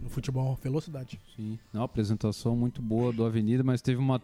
[0.00, 1.20] No futebol, velocidade.
[1.34, 1.58] Sim.
[1.72, 4.20] Não, apresentação muito boa do Avenida, mas teve uma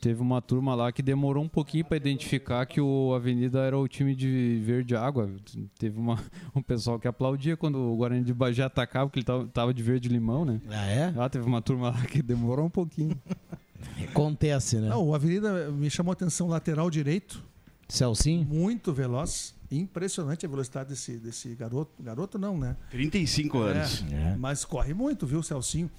[0.00, 3.86] teve uma turma lá que demorou um pouquinho para identificar que o Avenida era o
[3.86, 5.30] time de verde água.
[5.78, 6.18] Teve uma,
[6.56, 9.82] um pessoal que aplaudia quando o Guarani de Bagé atacava, porque ele tava, tava de
[9.82, 10.60] verde limão, né?
[10.70, 11.14] Ah, é?
[11.16, 13.16] Ah, teve uma turma lá que demorou um pouquinho.
[14.10, 14.88] Acontece, né?
[14.88, 17.42] Não, o Avenida me chamou a atenção lateral direito,
[17.88, 18.46] Celcinho?
[18.46, 19.54] muito veloz.
[19.70, 22.02] Impressionante a velocidade desse, desse garoto.
[22.02, 22.76] Garoto não, né?
[22.90, 24.04] 35 anos.
[24.10, 24.36] É.
[24.36, 25.90] Mas corre muito, viu, Celcinho?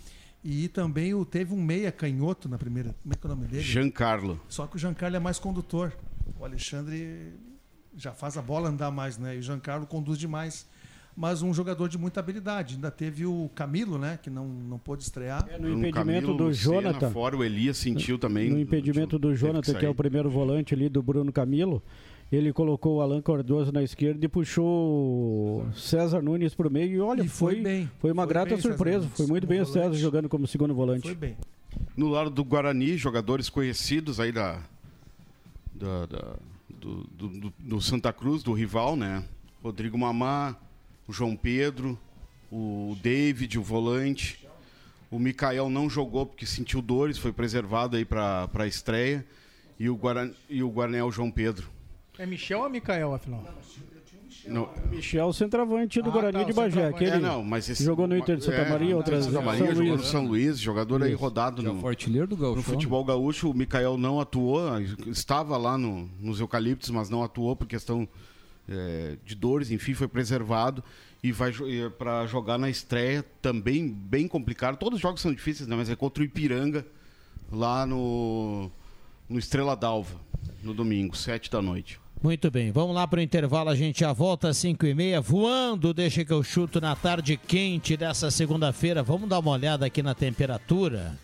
[0.43, 2.95] E também o, teve um meia canhoto na primeira.
[3.01, 3.63] Como é que é o nome dele?
[3.63, 4.39] Giancarlo.
[4.49, 5.93] Só que o Giancarlo é mais condutor.
[6.39, 7.33] O Alexandre
[7.95, 9.35] já faz a bola andar mais, né?
[9.35, 10.67] E o Giancarlo conduz demais.
[11.15, 12.75] Mas um jogador de muita habilidade.
[12.75, 14.17] Ainda teve o Camilo, né?
[14.21, 15.45] Que não, não pôde estrear.
[15.47, 18.49] É, no impedimento Camilo, do Jonathan, Fora o Elias sentiu também.
[18.49, 21.83] no impedimento do Jonathan, que é o primeiro volante ali do Bruno Camilo,
[22.31, 24.65] ele colocou o Alan Cardoso na esquerda e puxou
[25.67, 26.93] o César Nunes para o meio.
[26.95, 27.91] E olha, E foi foi, bem.
[27.99, 29.07] foi uma Foi grata bem, surpresa.
[29.09, 29.99] Foi muito bem o César volante.
[30.01, 31.03] jogando como segundo volante.
[31.03, 31.35] Foi bem.
[31.95, 34.61] No lado do Guarani, jogadores conhecidos aí da,
[35.73, 36.35] da- da-
[36.69, 39.23] do, do- do- do Santa Cruz, do rival, né?
[39.63, 40.55] Rodrigo Mamá,
[41.07, 41.97] o João Pedro,
[42.51, 44.39] o David, o volante.
[45.09, 49.25] O Mikael não jogou porque sentiu dores, foi preservado aí para a estreia.
[49.77, 51.67] E o, Guarani, e o Guarani é o João Pedro.
[52.21, 53.43] É Michel ou Mikael, afinal?
[54.47, 56.87] Não, Michel, centroavante do Ah, Guarani tá, de o Bagé.
[56.87, 59.67] Aquele é, não, mas esse, jogou no Inter de Santa Maria, outras Santa São Maria,
[59.73, 60.05] jogou no Luís.
[60.07, 62.63] São Luís, jogador aí rodado É no, artilheiro do No Gauchão.
[62.63, 64.61] futebol gaúcho, o Mikael não atuou,
[65.07, 68.07] estava lá no- nos eucaliptos, mas não atuou por questão
[68.69, 70.83] é, de dores, enfim, foi preservado
[71.23, 71.51] e vai
[71.97, 74.77] para jogar na estreia também bem complicado.
[74.77, 75.75] Todos os jogos são difíceis, né?
[75.75, 76.85] mas é contra o Ipiranga
[77.51, 78.71] lá no
[79.29, 80.19] no Estrela d'Alva,
[80.61, 82.00] no domingo, sete da noite.
[82.23, 85.19] Muito bem, vamos lá para o intervalo, a gente já volta às 5 e meia,
[85.19, 89.01] voando, deixa que eu chuto na tarde quente dessa segunda-feira.
[89.01, 91.17] Vamos dar uma olhada aqui na temperatura.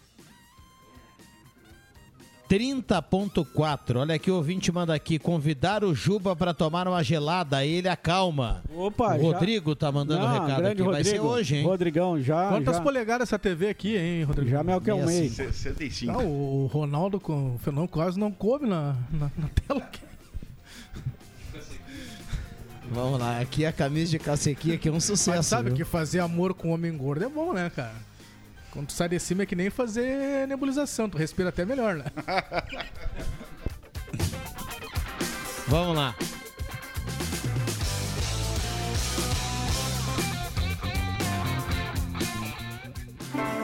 [2.49, 3.97] 30.4.
[3.97, 7.89] Olha aqui, o ouvinte manda aqui convidar o Juba para tomar uma gelada, aí ele
[7.89, 8.63] acalma.
[8.73, 11.27] Opa, o já- Rodrigo tá mandando Não, um recado aqui, vai ser Rodrigo.
[11.27, 11.63] hoje, hein?
[11.65, 12.47] Rodrigão, já.
[12.47, 14.49] Quantas já, polegadas essa TV aqui, hein, Rodrigo?
[14.49, 15.29] já me acalmei.
[15.29, 16.11] 65.
[16.19, 19.99] Ah, o Ronaldo com o Fernando quase não coube na, na, na tela aqui.
[22.91, 25.37] Vamos lá, aqui a camisa de cacequinha aqui é um sucesso.
[25.37, 25.77] Mas sabe viu?
[25.77, 27.95] que fazer amor com homem gordo é bom, né, cara?
[28.71, 32.05] Quando tu sai de cima é que nem fazer nebulização, tu respira até melhor, né?
[35.67, 36.15] Vamos lá.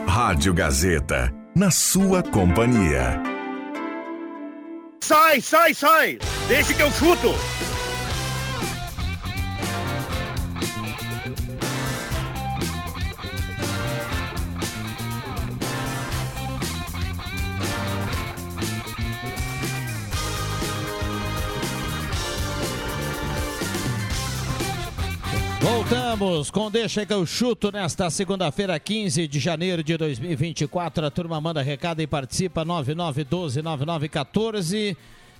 [0.06, 3.20] Rádio Gazeta, na sua companhia.
[5.00, 6.18] Sai, sai, sai!
[6.46, 7.34] Deixa que eu chuto!
[25.64, 31.06] Voltamos com Deixa que eu chuto nesta segunda-feira, 15 de janeiro de 2024.
[31.06, 34.94] A turma manda recado e participa 99129914.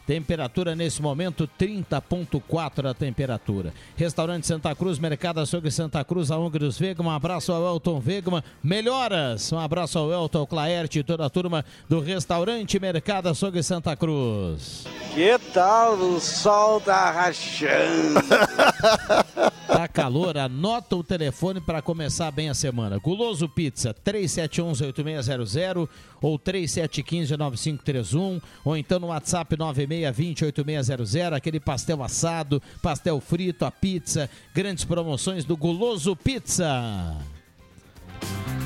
[0.06, 3.72] Temperatura nesse momento 30.4 a temperatura.
[3.96, 7.08] Restaurante Santa Cruz, Mercado Açougue Santa Cruz, a Ungros Vegman.
[7.08, 8.42] Um abraço ao Elton Vegman.
[8.62, 9.50] Melhoras.
[9.52, 13.96] Um abraço ao Elton, ao Claerte e toda a turma do Restaurante Mercado Açougue Santa
[13.96, 14.84] Cruz.
[15.14, 18.20] Que tal o sol tá rachando?
[19.66, 22.96] Tá calor, anota o telefone para começar bem a semana.
[22.98, 25.88] Guloso Pizza, 3711-8600
[26.22, 29.56] ou 3715-9531 ou então no WhatsApp
[30.02, 37.16] 9620-8600, aquele pastel assado, pastel frito, a pizza, grandes promoções do Guloso Pizza.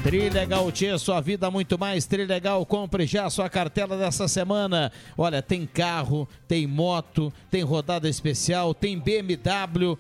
[0.03, 2.07] Trilegal Tia, sua vida muito mais.
[2.07, 4.93] Trilegal, compre já sua cartela dessa semana.
[5.17, 9.99] Olha, tem carro, tem moto, tem rodada especial, tem BMW.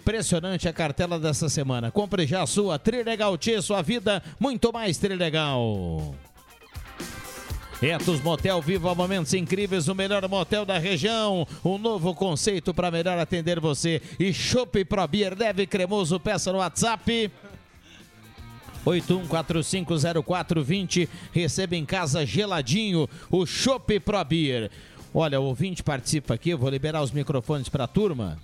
[0.00, 1.90] Impressionante a cartela dessa semana.
[1.90, 6.14] Compre já a sua Trilegal Tia, sua vida muito mais Trilegal.
[7.82, 11.44] Etos Motel Viva Momentos Incríveis, o melhor motel da região.
[11.64, 14.00] Um novo conceito para melhor atender você.
[14.20, 17.28] E Chopp Pro Beer leve cremoso, peça no WhatsApp.
[18.86, 21.08] 81450420.
[21.32, 24.70] Receba em casa geladinho o Chopp Pro Beer.
[25.12, 28.38] Olha, o ouvinte participa aqui, eu vou liberar os microfones para a turma.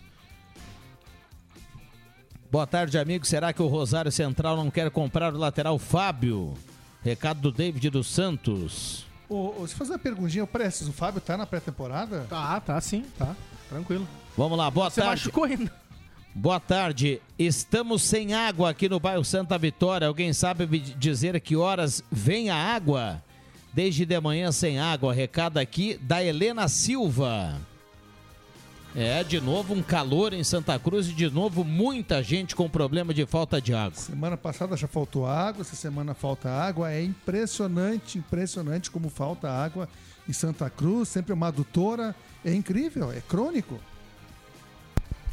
[2.51, 3.24] Boa tarde, amigo.
[3.24, 6.55] Será que o Rosário Central não quer comprar o lateral Fábio?
[7.05, 9.07] Recado do David dos Santos.
[9.29, 12.27] Ô, ô, se fazer uma perguntinha, o Prestes, o Fábio tá na pré-temporada?
[12.29, 13.37] Tá, tá sim, tá.
[13.69, 14.09] Tranquilo.
[14.37, 15.23] Vamos lá, boa Você tarde.
[15.23, 15.71] machucou ainda.
[16.35, 17.21] Boa tarde.
[17.38, 20.07] Estamos sem água aqui no bairro Santa Vitória.
[20.09, 23.23] Alguém sabe me dizer que horas vem a água?
[23.73, 25.12] Desde de manhã sem água.
[25.12, 27.61] Recado aqui da Helena Silva.
[28.94, 33.12] É, de novo um calor em Santa Cruz e de novo muita gente com problema
[33.12, 33.98] de falta de água.
[33.98, 36.90] Semana passada já faltou água, essa semana falta água.
[36.90, 39.88] É impressionante, impressionante como falta água
[40.29, 41.09] em Santa Cruz.
[41.09, 42.14] Sempre uma adutora.
[42.44, 43.79] É incrível, é crônico.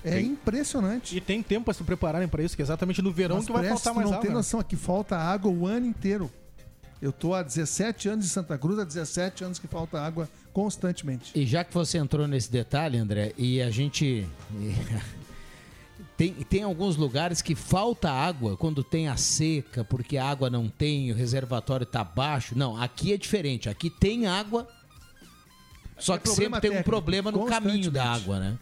[0.03, 1.17] É impressionante.
[1.17, 3.51] E tem tempo pra se prepararem pra isso, que é exatamente no verão Mas que
[3.51, 4.21] vai faltar mais não água.
[4.21, 4.35] tem né?
[4.35, 6.29] noção aqui falta água o ano inteiro.
[7.01, 11.37] Eu tô há 17 anos em Santa Cruz, há 17 anos que falta água constantemente.
[11.37, 14.25] E já que você entrou nesse detalhe, André, e a gente.
[16.17, 20.69] Tem, tem alguns lugares que falta água quando tem a seca, porque a água não
[20.69, 22.57] tem, o reservatório está baixo.
[22.57, 23.67] Não, aqui é diferente.
[23.67, 24.65] Aqui tem água,
[25.97, 28.57] só É que sempre tem um problema no caminho da água, né?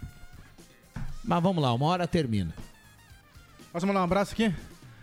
[1.23, 2.56] Mas vamos lá, uma hora termina.
[3.71, 4.51] Posso mandar um abraço aqui?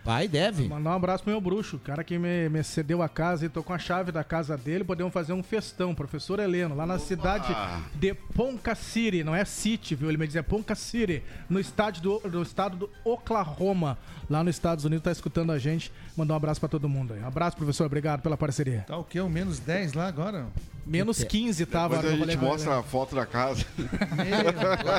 [0.03, 0.67] Vai, deve.
[0.67, 3.49] Mandar um abraço pro meu bruxo, o cara que me, me cedeu a casa e
[3.49, 6.97] tô com a chave da casa dele, podemos fazer um festão, professor Heleno, lá na
[6.97, 7.55] cidade
[7.95, 10.09] de Ponca City, não é City, viu?
[10.09, 13.97] Ele me dizia Ponca City, no estádio do, do estado do Oklahoma,
[14.29, 15.91] lá nos Estados Unidos, tá escutando a gente.
[16.15, 17.23] Mandar um abraço pra todo mundo aí.
[17.23, 18.83] Abraço, professor, obrigado pela parceria.
[18.87, 19.19] Tá o quê?
[19.19, 20.47] O menos 10 lá agora?
[20.85, 21.97] Menos 15 tava.
[21.97, 22.51] Depois a gente com ele.
[22.51, 23.65] mostra a foto da casa.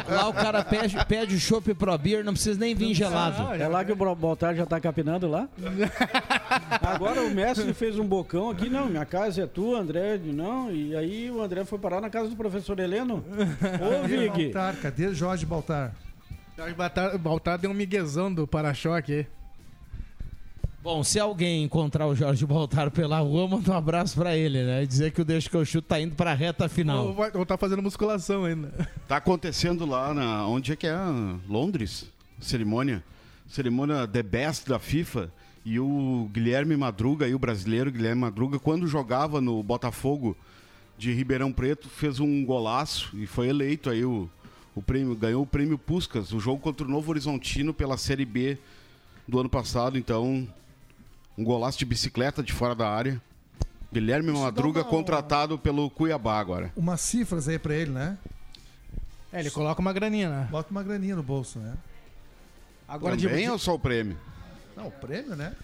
[0.09, 3.53] Lá o cara pede, pede o chopp pro beer, não precisa nem vir gelado.
[3.55, 5.49] É lá que o Baltar já tá capinando lá?
[6.83, 10.95] Agora o mestre fez um bocão aqui, não, minha casa é tua, André, não, e
[10.95, 13.25] aí o André foi parar na casa do professor Heleno.
[13.81, 14.77] Ô, Vig, Baltar?
[14.77, 15.95] Cadê Jorge Baltar?
[16.57, 19.27] Jorge Baltar, Baltar deu um miguezão do para-choque aí.
[20.83, 24.83] Bom, se alguém encontrar o Jorge Baltar pela rua, manda um abraço pra ele, né?
[24.83, 27.07] E dizer que o Deixa que eu chuto tá indo pra reta final.
[27.07, 28.73] Ou, ou tá fazendo musculação ainda.
[29.07, 30.45] Tá acontecendo lá na.
[30.45, 30.97] Onde é que é?
[31.49, 32.11] Londres?
[32.41, 33.05] Cerimônia.
[33.53, 35.31] Cerimônia The Best da FIFA.
[35.65, 40.37] E o Guilherme Madruga, aí, o brasileiro Guilherme Madruga, quando jogava no Botafogo
[40.99, 44.29] de Ribeirão Preto, fez um golaço e foi eleito aí o,
[44.75, 48.59] o prêmio, ganhou o prêmio Puscas, o jogo contra o Novo Horizontino pela Série B
[49.29, 50.49] do ano passado, então
[51.39, 53.21] um golaço de bicicleta de fora da área.
[53.93, 56.73] Guilherme Madruga uma- contratado pelo Cuiabá agora.
[56.75, 58.17] Umas cifras aí pra ele, né?
[59.33, 60.49] É, ele coloca uma graninha, né?
[60.51, 61.75] Bota uma graninha no bolso, né?
[62.95, 64.17] Agora de, Também ou só o prêmio?
[64.77, 65.55] Não, o prêmio, né?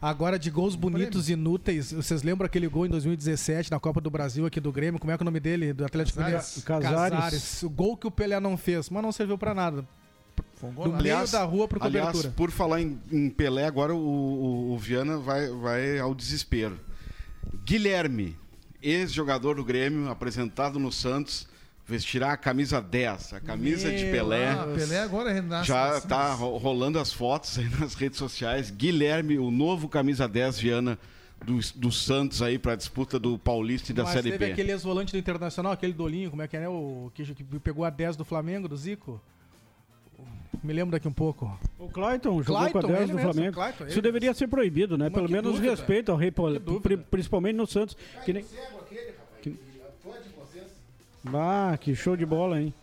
[0.00, 1.92] agora de gols bonitos e inúteis.
[1.92, 5.00] Vocês lembram aquele gol em 2017 na Copa do Brasil aqui do Grêmio?
[5.00, 5.72] Como é que é o nome dele?
[5.72, 6.64] Do Atlético Casares.
[6.66, 6.80] Mineiro?
[7.16, 7.62] Casares.
[7.64, 9.84] O gol que o Pelé não fez, mas não serviu pra nada.
[10.54, 11.02] Foi um Do golaço.
[11.02, 12.34] meio da rua pro aliás, cobertura.
[12.36, 16.78] por falar em, em Pelé, agora o, o- o Viana vai, vai ao desespero.
[17.64, 18.36] Guilherme,
[18.82, 21.48] ex-jogador do Grêmio, apresentado no Santos,
[21.88, 24.50] vestirá a camisa 10, a camisa de Meu Pelé.
[24.50, 25.68] Ah, Pelé agora renasce.
[25.68, 26.06] Já assim.
[26.08, 28.70] tá ro- rolando as fotos aí nas redes sociais.
[28.70, 30.98] Guilherme, o novo camisa 10 Viana
[31.44, 34.52] do, do Santos aí para a disputa do Paulista e da Mas Série teve B.
[34.52, 36.68] aquele ex-volante do Internacional, aquele dolinho, como é que é, né?
[36.68, 39.18] O que, que pegou a 10 do Flamengo, do Zico.
[40.62, 41.56] Me lembro daqui um pouco.
[41.78, 43.54] O Clayton jogou Clayton, com a 10 ele do mesmo, Flamengo.
[43.54, 45.04] Clayton, Isso deveria ser proibido, né?
[45.04, 45.70] Mas Pelo menos dúvida.
[45.70, 46.32] respeito ao rei,
[47.10, 47.96] principalmente no Santos.
[48.24, 48.44] Que nem...
[51.34, 52.74] Ah, que show de bola, hein?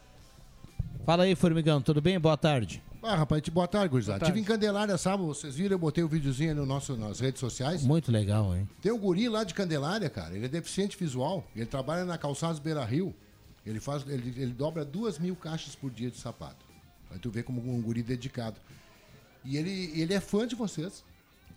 [1.05, 2.19] Fala aí, Formigão, tudo bem?
[2.19, 2.81] Boa tarde.
[3.01, 4.19] Ah, rapaz, boa tarde, gurizada.
[4.19, 4.41] Boa tarde.
[4.41, 7.39] Tive em Candelária, sábado, vocês viram, eu botei o videozinho aí no nosso, nas redes
[7.39, 7.83] sociais.
[7.83, 8.67] Muito legal, hein?
[8.81, 12.59] Tem um guri lá de Candelária, cara, ele é deficiente visual, ele trabalha na Calçados
[12.59, 13.13] Beira Rio,
[13.63, 16.65] ele, faz, ele, ele dobra duas mil caixas por dia de sapato.
[17.11, 18.59] Aí tu vê como um guri dedicado.
[19.43, 21.03] E ele, ele é fã de vocês.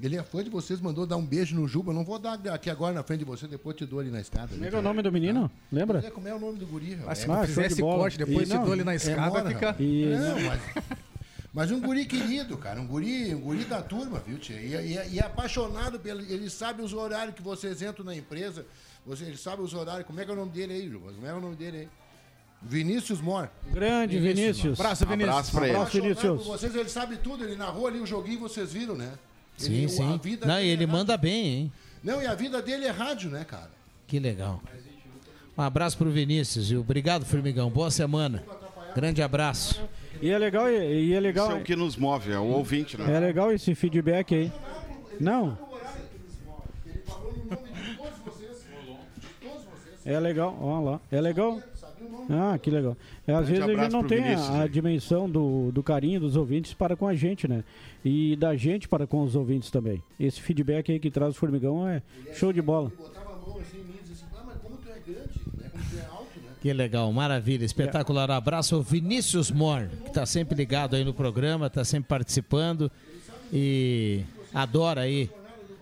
[0.01, 1.91] Ele é fã de vocês, mandou dar um beijo no Juba.
[1.91, 4.21] Eu não vou dar aqui agora na frente de você, depois te dou ali na
[4.21, 4.49] escada.
[4.49, 5.51] Como é é o nome do menino?
[5.73, 5.99] Lembra?
[6.07, 6.95] É, como é o nome do guri?
[6.95, 7.07] rapaz?
[7.09, 7.99] Mas se É- não Ah, show fizer de esse bola.
[7.99, 9.77] corte, depois E te não, dou ali na é escada, mora, fica...
[9.81, 10.61] E, Não, mas,
[11.53, 12.81] mas um guri querido, cara.
[12.81, 14.61] Um guri, um guri da turma, viu, tia?
[14.61, 16.21] E, e- e é apaixonado pelo.
[16.21, 18.65] Ele sabe os horários que vocês entram na empresa.
[19.05, 20.07] Você, ele sabe os horários.
[20.07, 21.13] Como é que é o nome dele aí, Juba?
[21.13, 21.89] Como é o nome dele aí?
[22.63, 23.49] Vinícius Mor.
[23.73, 24.79] Grande Vinícius.
[24.79, 25.31] Abraço, Vinícius.
[25.31, 25.77] Abraço pra ele.
[25.77, 26.47] Abraço, Vinícius.
[26.47, 27.43] vocês, ele sabe tudo.
[27.45, 29.13] Ele narrou ali o joguinho, vocês viram, né?
[29.59, 30.21] Sim, Ele- a sim.
[30.23, 31.29] vida Não, e ele é manda rádio.
[31.29, 31.73] bem, hein?
[32.03, 33.71] Não, e a vida dele é rádio, né, cara?
[34.07, 34.63] Que legal.
[35.57, 37.69] Um abraço pro Vinícius e obrigado, Formigão.
[37.69, 38.43] Boa semana.
[38.95, 39.83] Grande abraço.
[40.23, 41.49] E é legal, e e é legal.
[41.49, 43.13] Isso é o que nos move, é o ouvinte, né?
[43.13, 44.53] É legal esse feedback aí.
[45.21, 45.59] Não.
[50.05, 51.01] É legal, olha lá.
[51.13, 51.61] É legal.
[52.31, 52.97] Ah, que legal.
[53.27, 55.83] É, às Grande vezes a gente abraço não tem Vinícius, a, a dimensão do, do
[55.83, 57.65] carinho dos ouvintes para com a gente, né?
[58.05, 60.03] E da gente para com os ouvintes também.
[60.21, 62.03] Esse feedback aí que traz o formigão é
[62.35, 62.93] show de bola.
[62.97, 65.41] Botava a mão assim em mim e dizia assim: ah, mas como tu é grande,
[65.57, 65.71] né?
[65.71, 66.51] Como tu é alto, né?
[66.61, 68.31] Que legal, maravilha, espetacular.
[68.31, 72.91] Abraço ao Vinícius Mor, que está sempre ligado aí no programa, está sempre participando
[73.51, 75.31] e adora aí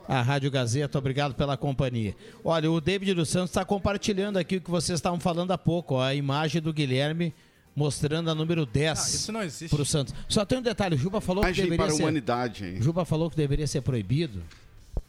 [0.09, 0.99] a Rádio Gazeta.
[0.99, 2.14] Obrigado pela companhia.
[2.45, 5.95] Olha, o David dos Santos está compartilhando aqui o que vocês estavam falando há pouco,
[5.95, 7.35] ó, a imagem do Guilherme
[7.75, 9.69] mostrando a número 10 Ah, isso não existe.
[9.69, 10.14] para o Santos.
[10.29, 12.03] Só tem um detalhe, o Juba falou que deveria para a ser...
[12.03, 12.81] humanidade, hein?
[12.81, 14.42] Juba falou que deveria ser proibido.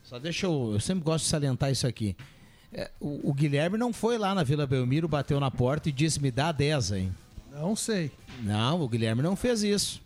[0.03, 0.71] Só deixa eu.
[0.73, 2.15] Eu sempre gosto de salientar isso aqui.
[2.73, 6.21] É, o, o Guilherme não foi lá na Vila Belmiro, bateu na porta e disse:
[6.21, 7.15] me dá 10, hein?
[7.51, 8.11] Não sei.
[8.43, 10.01] Não, o Guilherme não fez isso.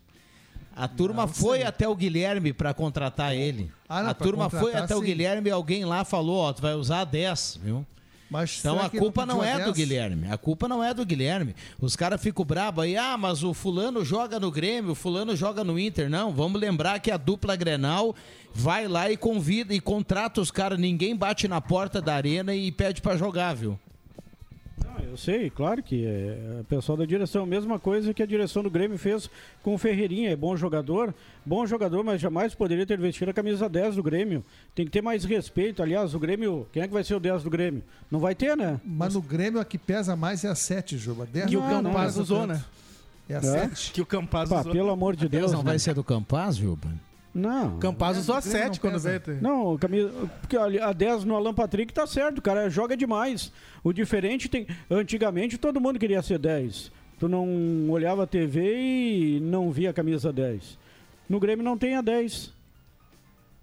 [0.75, 3.71] A turma foi até o Guilherme para contratar ele.
[3.87, 5.05] Ah, não, a turma foi até o sim.
[5.05, 7.85] Guilherme e alguém lá falou: ó, tu vai usar 10, viu?
[8.29, 9.75] Mas Então a culpa não pediu é a do 10?
[9.75, 10.31] Guilherme.
[10.31, 11.53] A culpa não é do Guilherme.
[11.81, 15.65] Os caras ficam bravos aí, ah, mas o fulano joga no Grêmio, o fulano joga
[15.65, 16.09] no Inter.
[16.09, 18.15] Não, vamos lembrar que a dupla Grenal
[18.55, 20.79] vai lá e convida e contrata os caras.
[20.79, 23.77] Ninguém bate na porta da arena e pede pra jogar, viu?
[25.11, 28.69] Eu sei, claro que é, o pessoal da direção, mesma coisa que a direção do
[28.69, 29.29] Grêmio fez
[29.61, 31.13] com o Ferreirinha, é bom jogador,
[31.45, 34.41] bom jogador, mas jamais poderia ter vestido a camisa 10 do Grêmio.
[34.73, 35.83] Tem que ter mais respeito.
[35.83, 37.83] Aliás, o Grêmio, quem é que vai ser o 10 do Grêmio?
[38.09, 38.79] Não vai ter, né?
[38.85, 41.25] Mas no Grêmio a que pesa mais é a 7, Juba.
[41.25, 42.63] Dez Que o não, não Campaz usou, né?
[43.27, 43.41] É a É?
[43.41, 43.91] 7.
[43.91, 44.71] Que o Campaz usou.
[44.71, 45.51] pelo amor de Deus.
[45.51, 45.71] não né?
[45.71, 46.87] vai ser do Campaz, Juba?
[47.33, 47.79] Não.
[47.79, 49.41] Campaz usou a o Grêmio 7 não quando veio.
[49.41, 50.09] Não, camisa,
[50.41, 53.51] porque ali, a 10 no Alan Patrick tá certo, o cara joga demais.
[53.83, 54.67] O diferente tem.
[54.89, 56.91] Antigamente todo mundo queria ser 10.
[57.19, 60.77] Tu não olhava a TV e não via a camisa 10.
[61.29, 62.51] No Grêmio não tem a 10.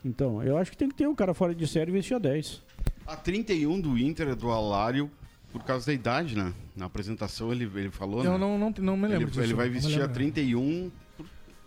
[0.04, 2.18] Então, eu acho que tem que ter um cara fora de série e vestir a
[2.18, 2.62] 10.
[3.06, 5.10] A 31 do Inter é do Alário
[5.52, 6.54] por causa da idade, né?
[6.76, 8.30] Na apresentação ele, ele falou, né?
[8.30, 9.40] Eu não, não, não me lembro ele, disso.
[9.40, 10.14] ele vai vestir a lembro.
[10.14, 10.92] 31 por,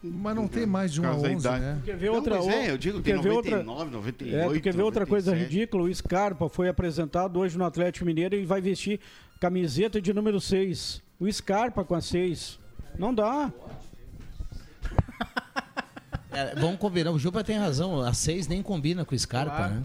[0.04, 1.64] Mas não tem mais de um Por a causa da 11, idade.
[1.64, 1.82] né?
[1.86, 4.72] Quer ver Não, outra, mas é, eu digo, tu tem quer ver 99, 98, é,
[4.72, 5.54] ver outra coisa 97.
[5.54, 5.84] ridícula?
[5.84, 9.00] O Scarpa foi apresentado hoje no Atlético Mineiro e vai vestir
[9.40, 11.04] camiseta de número 6.
[11.20, 12.60] O Scarpa com a 6.
[12.98, 13.52] Não dá.
[16.34, 19.74] É, vamos combinar, o Juba tem razão, a 6 nem combina com o Scarpa, Claro.
[19.76, 19.84] né?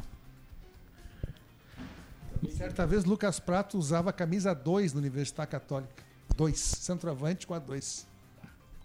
[2.51, 5.91] Certa vez, Lucas Prato usava a camisa 2 no Universidade Católica.
[6.37, 6.57] 2.
[6.57, 8.07] Centroavante com a 2.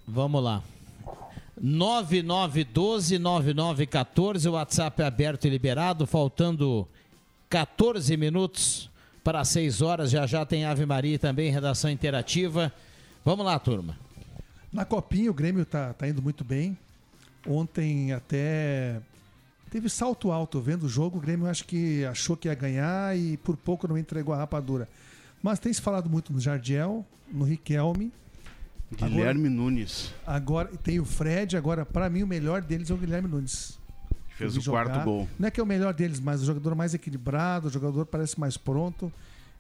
[0.07, 0.63] Vamos lá.
[1.64, 6.88] 9912-9914, o WhatsApp é aberto e liberado, faltando
[7.49, 8.89] 14 minutos
[9.24, 10.09] para 6 horas.
[10.09, 12.74] Já já tem Ave Maria também redação interativa.
[13.24, 13.95] Vamos lá, turma.
[14.74, 16.78] Na Copinha, o Grêmio tá, tá indo muito bem.
[17.47, 18.99] Ontem até
[19.70, 20.59] teve salto alto.
[20.59, 23.95] Vendo o jogo, o Grêmio acho que achou que ia ganhar e por pouco não
[23.97, 24.89] entregou a rapadura.
[25.43, 28.12] Mas tem se falado muito no Jardiel, no Riquelme.
[28.95, 30.13] Guilherme Nunes.
[30.25, 33.79] Agora tem o Fred, agora para mim o melhor deles é o Guilherme Nunes.
[34.35, 35.27] Fez o quarto gol.
[35.39, 38.39] Não é que é o melhor deles, mas o jogador mais equilibrado, o jogador parece
[38.39, 39.11] mais pronto.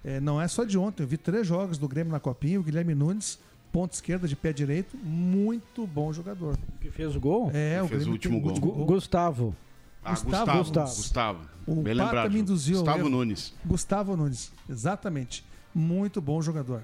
[0.03, 2.63] É, não é só de ontem, eu vi três jogos do Grêmio na Copinha, o
[2.63, 3.37] Guilherme Nunes,
[3.71, 6.57] ponta esquerda de pé direito, muito bom jogador.
[6.79, 7.51] Que fez o gol?
[7.53, 8.59] É, o Fez Grêmio o último gol.
[8.59, 9.55] Gu- Gustavo.
[10.03, 10.57] Ah, Gustavo.
[10.57, 10.95] Gustavo.
[10.95, 11.39] Gustavo.
[11.67, 12.31] O Bem Pata lembrado.
[12.31, 13.09] me induziu Gustavo erro.
[13.09, 13.53] Nunes.
[13.63, 15.45] Gustavo Nunes, exatamente.
[15.75, 16.81] Muito bom jogador.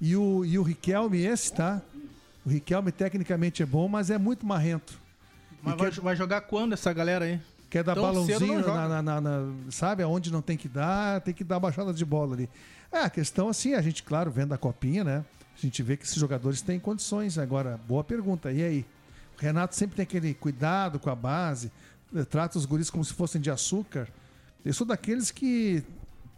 [0.00, 1.82] E o, e o Riquelme, esse, tá?
[2.46, 4.98] O Riquelme tecnicamente é bom, mas é muito marrento.
[5.62, 7.40] Mas vai, quer- vai jogar quando essa galera aí?
[7.68, 10.02] Quer dar Tão balãozinho, na- na- na- sabe?
[10.02, 12.48] Aonde não tem que dar, tem que dar baixada de bola ali.
[12.90, 15.24] É, a questão assim, a gente, claro, vendo a copinha, né?
[15.56, 17.36] A gente vê que esses jogadores têm condições.
[17.36, 18.50] Agora, boa pergunta.
[18.52, 18.86] E aí?
[19.36, 21.70] O Renato sempre tem aquele cuidado com a base,
[22.14, 24.08] eh, trata os guris como se fossem de açúcar.
[24.64, 25.82] Eu sou daqueles que,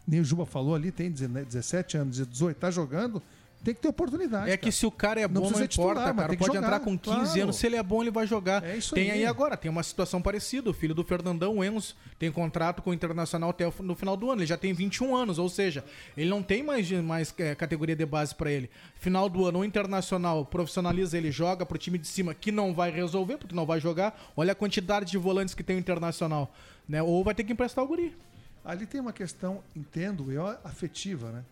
[0.08, 3.22] nem o Juba falou ali, tem 17 anos, 18, tá jogando,
[3.62, 4.50] tem que ter oportunidade.
[4.50, 6.36] É que se o cara é bom, não, importa, titular, cara.
[6.36, 7.42] Pode jogar, entrar com 15 claro.
[7.42, 8.64] anos, se ele é bom, ele vai jogar.
[8.64, 9.18] É isso tem aí.
[9.18, 10.70] aí agora, tem uma situação parecida.
[10.70, 14.30] O filho do Fernandão, o Enzo, tem contrato com o Internacional até no final do
[14.30, 14.40] ano.
[14.40, 15.84] Ele já tem 21 anos, ou seja,
[16.16, 18.70] ele não tem mais, mais é, categoria de base pra ele.
[18.96, 22.90] Final do ano, o Internacional profissionaliza ele, joga pro time de cima que não vai
[22.90, 24.18] resolver, porque não vai jogar.
[24.34, 26.50] Olha a quantidade de volantes que tem o Internacional.
[26.88, 27.02] Né?
[27.02, 28.16] Ou vai ter que emprestar o guri.
[28.64, 31.44] Ali tem uma questão, entendo eu, afetiva, né?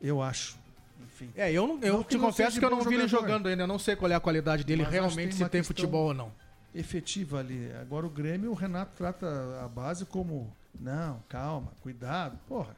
[0.00, 0.61] Eu acho.
[1.04, 1.30] Enfim.
[1.36, 3.62] É, eu, não, eu Não te confesso que eu não vi ele jogando ainda.
[3.64, 6.14] Eu não sei qual é a qualidade dele, Mas realmente, tem se tem futebol ou
[6.14, 6.32] não.
[6.74, 7.70] efetiva ali.
[7.80, 9.26] Agora o Grêmio, o Renato trata
[9.64, 10.54] a base como.
[10.78, 12.38] Não, calma, cuidado.
[12.48, 12.76] Porra.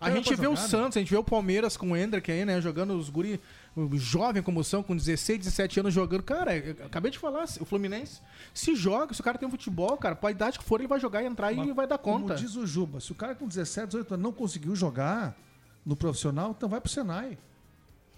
[0.00, 0.56] A gente vê o né?
[0.56, 2.60] Santos, a gente vê o Palmeiras com o Hendrick aí, né?
[2.60, 3.40] Jogando os guri,
[3.76, 6.22] o jovem como são, com 16, 17 anos jogando.
[6.22, 8.20] Cara, eu acabei de falar, o Fluminense
[8.52, 10.98] se joga, se o cara tem um futebol, cara, pra idade que for, ele vai
[10.98, 12.34] jogar e entrar e vai dar conta.
[12.34, 15.36] Como diz o Juba, se o cara com 17, 18 anos não conseguiu jogar
[15.84, 17.38] no profissional, então vai pro Senai.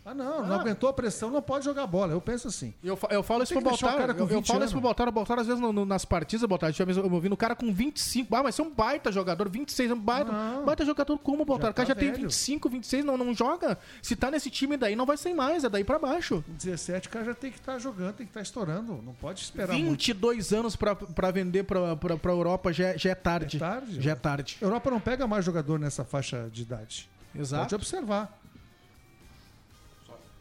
[0.03, 0.61] Ah, não, não Ah.
[0.63, 2.15] aguentou a pressão, não pode jogar bola.
[2.15, 2.73] Eu penso assim.
[2.83, 4.09] Eu, eu falo isso Tem pro Baltar.
[4.09, 4.71] Eu, eu 20 falo anos.
[4.71, 5.07] isso pro Baltar.
[5.07, 7.71] O Baltar, às vezes, no- no- nas partidas, Baltar, tinha eu ouvindo o cara com
[7.71, 8.35] 25.
[8.35, 10.33] Ah, mas você é um baita jogador, 26, é um baita.
[10.33, 10.65] Não.
[10.65, 11.67] Baita jogador como, Baltar?
[11.67, 12.23] Já o cara tá já tem velho.
[12.23, 13.79] 25, 26, não, não joga.
[14.03, 16.43] Se tá nesse time daí, não vai ser mais, é daí pra baixo.
[16.47, 19.03] Com 17, o cara já tem que estar jogando, tem que estar estourando.
[19.05, 19.91] Não pode esperar muito.
[19.91, 23.59] 22 anos pra, pra vender pra, pra, pra Europa já, é- já é tarde.
[23.59, 24.21] É tarde, Já é né?
[24.21, 24.57] tarde.
[24.63, 27.10] A Europa não pega mais jogador nessa faixa de idade.
[27.35, 27.63] Exato.
[27.65, 28.39] Pode observar.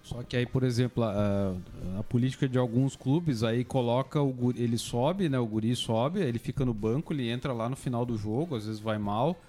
[0.04, 1.54] Só que aí, por exemplo, a,
[2.00, 5.38] a política de alguns clubes aí coloca o guri, ele sobe, né?
[5.38, 8.56] O guri sobe, aí ele fica no banco, ele entra lá no final do jogo,
[8.56, 9.40] às vezes vai mal,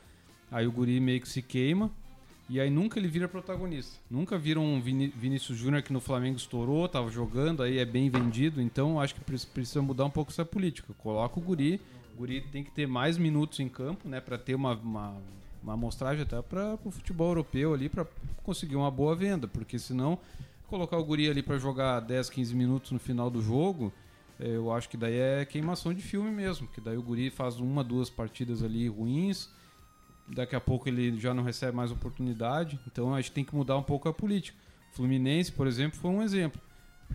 [0.51, 1.91] aí o guri meio que se queima.
[2.47, 3.97] E aí nunca ele vira protagonista.
[4.11, 8.61] Nunca vira um Vinícius Júnior que no Flamengo estourou, tava jogando, aí é bem vendido.
[8.61, 10.93] Então acho que pre- precisa mudar um pouco essa política.
[10.99, 11.81] Coloca o guri,
[12.13, 15.15] o guri tem que ter mais minutos em campo, né, para ter uma, uma,
[15.63, 18.07] uma amostragem até para o futebol europeu ali para
[18.43, 20.19] conseguir uma boa venda, porque senão
[20.69, 23.93] colocar o guri ali para jogar 10, 15 minutos no final do jogo,
[24.39, 27.59] eh, eu acho que daí é queimação de filme mesmo, que daí o guri faz
[27.59, 29.51] uma, duas partidas ali ruins,
[30.29, 33.77] daqui a pouco ele já não recebe mais oportunidade, então a gente tem que mudar
[33.77, 34.57] um pouco a política.
[34.93, 36.61] Fluminense, por exemplo, foi um exemplo.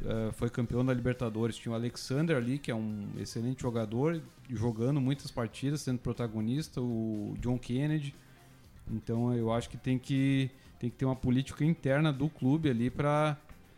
[0.04, 5.00] Eh, foi campeão da Libertadores, tinha o Alexander ali, que é um excelente jogador, jogando
[5.00, 8.14] muitas partidas, sendo protagonista, o John Kennedy.
[8.92, 12.90] Então eu acho que tem que, tem que ter uma política interna do clube ali
[12.90, 13.38] para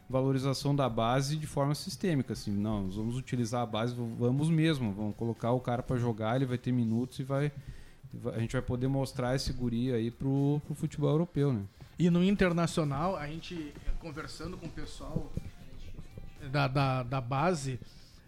[0.09, 2.33] valorização da base de forma sistêmica.
[2.33, 6.35] Assim, não, nós vamos utilizar a base, vamos mesmo, vamos colocar o cara para jogar,
[6.35, 7.51] ele vai ter minutos e vai,
[8.33, 11.63] a gente vai poder mostrar esse guri aí pro, pro futebol europeu, né?
[11.99, 15.31] E no internacional, a gente eh, conversando com o pessoal
[16.51, 17.79] da, da, da base,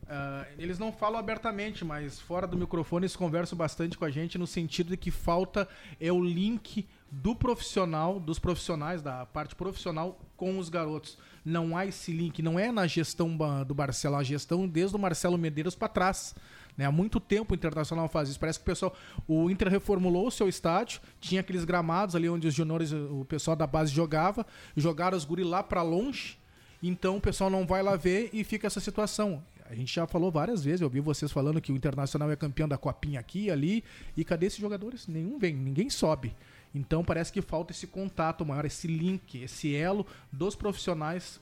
[0.09, 4.39] ah, eles não falam abertamente, mas fora do microfone eles conversam bastante com a gente
[4.39, 5.67] no sentido de que falta
[5.99, 11.17] é o link do profissional, dos profissionais, da parte profissional com os garotos.
[11.45, 15.37] Não há esse link, não é na gestão do Marcelo, a gestão desde o Marcelo
[15.37, 16.35] Medeiros para trás.
[16.75, 16.85] Né?
[16.85, 18.39] Há muito tempo o Internacional faz isso.
[18.39, 18.95] Parece que o pessoal.
[19.27, 23.55] O Inter reformulou o seu estádio, tinha aqueles gramados ali onde os juniores, o pessoal
[23.55, 24.45] da base jogava,
[24.75, 26.37] jogaram os guri lá para longe,
[26.81, 29.43] então o pessoal não vai lá ver e fica essa situação.
[29.69, 32.67] A gente já falou várias vezes, eu ouvi vocês falando que o Internacional é campeão
[32.67, 33.83] da copinha aqui e ali,
[34.17, 35.07] e cadê esses jogadores?
[35.07, 36.35] Nenhum vem, ninguém sobe.
[36.73, 41.39] Então parece que falta esse contato maior, esse link, esse elo dos profissionais.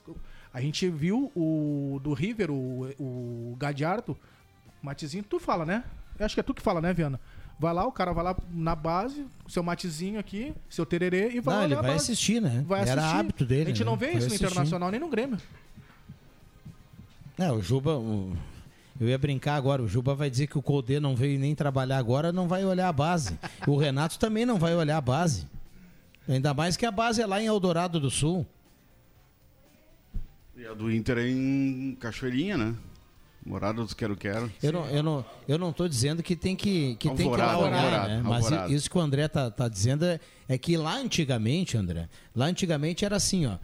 [0.52, 4.16] A gente viu o do River, o, o Gadiardo,
[4.82, 5.84] Matezinho, tu fala, né?
[6.18, 7.18] Eu acho que é tu que fala, né, Viana?
[7.58, 11.54] Vai lá, o cara vai lá na base, seu matezinho aqui, seu tererê e vai
[11.54, 12.04] Não, lá ele na vai base.
[12.12, 12.64] assistir, né?
[12.66, 13.16] Vai Era assistir.
[13.18, 13.84] hábito dele, A gente né?
[13.86, 14.44] não vê Vai isso no assistir.
[14.46, 15.38] Internacional nem no Grêmio.
[17.38, 17.96] É, o Juba.
[17.96, 18.36] o-
[19.00, 21.98] Eu ia brincar agora, o Juba vai dizer que o Codê não veio nem trabalhar
[21.98, 23.38] agora, não vai olhar a base.
[23.66, 25.46] O Renato também não vai olhar a base.
[26.28, 28.44] Ainda mais que a base é lá em Eldorado do Sul.
[30.56, 32.74] E a do Inter é em Cachoeirinha, né?
[33.46, 34.50] Morada dos Quero Quero.
[34.60, 37.36] Eu não, eu não, eu não tô dizendo que tem que, que, tem que ir
[37.38, 38.20] lá olhar, né?
[38.24, 38.72] Mas Alvorada.
[38.72, 40.18] i- isso que o André tá, tá dizendo é,
[40.48, 43.56] é que lá antigamente, André, lá antigamente era assim, ó.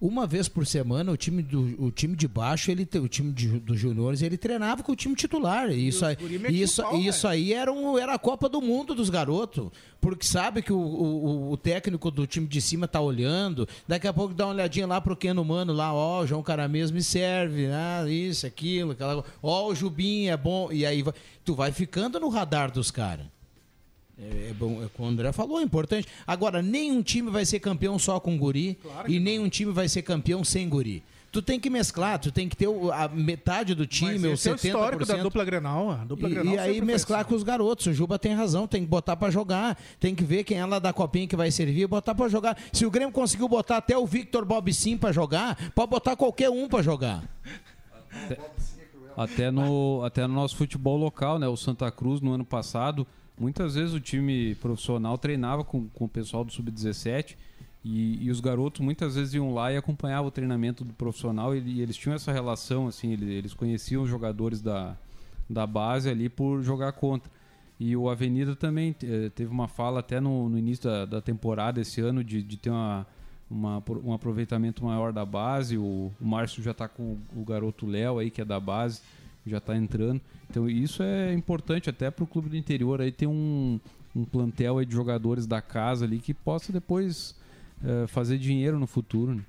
[0.00, 3.60] Uma vez por semana o time, do, o time de baixo, ele, o time de-
[3.60, 5.70] dos juniores, ele treinava com o time titular.
[5.70, 6.16] E isso, aí,
[6.62, 9.68] isso, pau, isso aí era, um, era a Copa do Mundo dos garotos.
[10.00, 13.68] Porque sabe que o, o, o técnico do time de cima tá olhando.
[13.86, 16.90] Daqui a pouco dá uma olhadinha lá pro Keno Mano, lá, ó, o João Caramês
[16.90, 20.72] me serve, ah, isso, aquilo, aquela Ó, o Jubim é bom.
[20.72, 21.12] E aí vai-
[21.44, 23.26] tu vai ficando no radar dos caras.
[24.22, 26.06] É, é bom, é como o André falou, é importante.
[26.26, 30.44] Agora, nenhum time vai ser campeão só com guri e nenhum time vai ser campeão
[30.44, 31.02] sem guri.
[31.32, 34.32] Tu tem que mesclar, tu tem que ter o- a metade do time, Mas ou
[34.32, 34.64] esse é o 70%.
[34.66, 35.90] histórico da dupla Grenal.
[35.92, 37.86] A dupla E, Grenal e aí mesclar com os garotos.
[37.86, 39.78] O Juba tem razão, tem que botar pra jogar.
[40.00, 42.58] Tem que ver quem é lá da copinha que vai servir, botar pra jogar.
[42.72, 46.50] Se o Grêmio conseguiu botar até o Victor Bob Sim pra jogar, pode botar qualquer
[46.50, 47.22] um pra jogar.
[49.16, 51.46] Até no, até no nosso futebol local, né?
[51.46, 53.06] O Santa Cruz, no ano passado,
[53.40, 57.34] muitas vezes o time profissional treinava com, com o pessoal do Sub-17
[57.84, 61.60] e, e os garotos muitas vezes iam lá e acompanhavam o treinamento do profissional e,
[61.60, 64.94] e eles tinham essa relação, assim, eles, eles conheciam os jogadores da,
[65.48, 67.30] da base ali por jogar contra.
[67.78, 71.80] E o Avenida também eh, teve uma fala até no, no início da, da temporada
[71.80, 73.06] esse ano de, de ter uma,
[73.50, 75.78] uma- um aproveitamento maior da base.
[75.78, 79.00] O, o Márcio já está com o, o garoto Léo aí, que é da base,
[79.46, 80.20] já está entrando.
[80.48, 83.78] Então isso é importante até para o clube do interior aí ter um,
[84.14, 87.34] um plantel aí de jogadores da casa ali que possa depois
[87.84, 89.34] eh, fazer dinheiro no futuro.
[89.34, 89.42] né?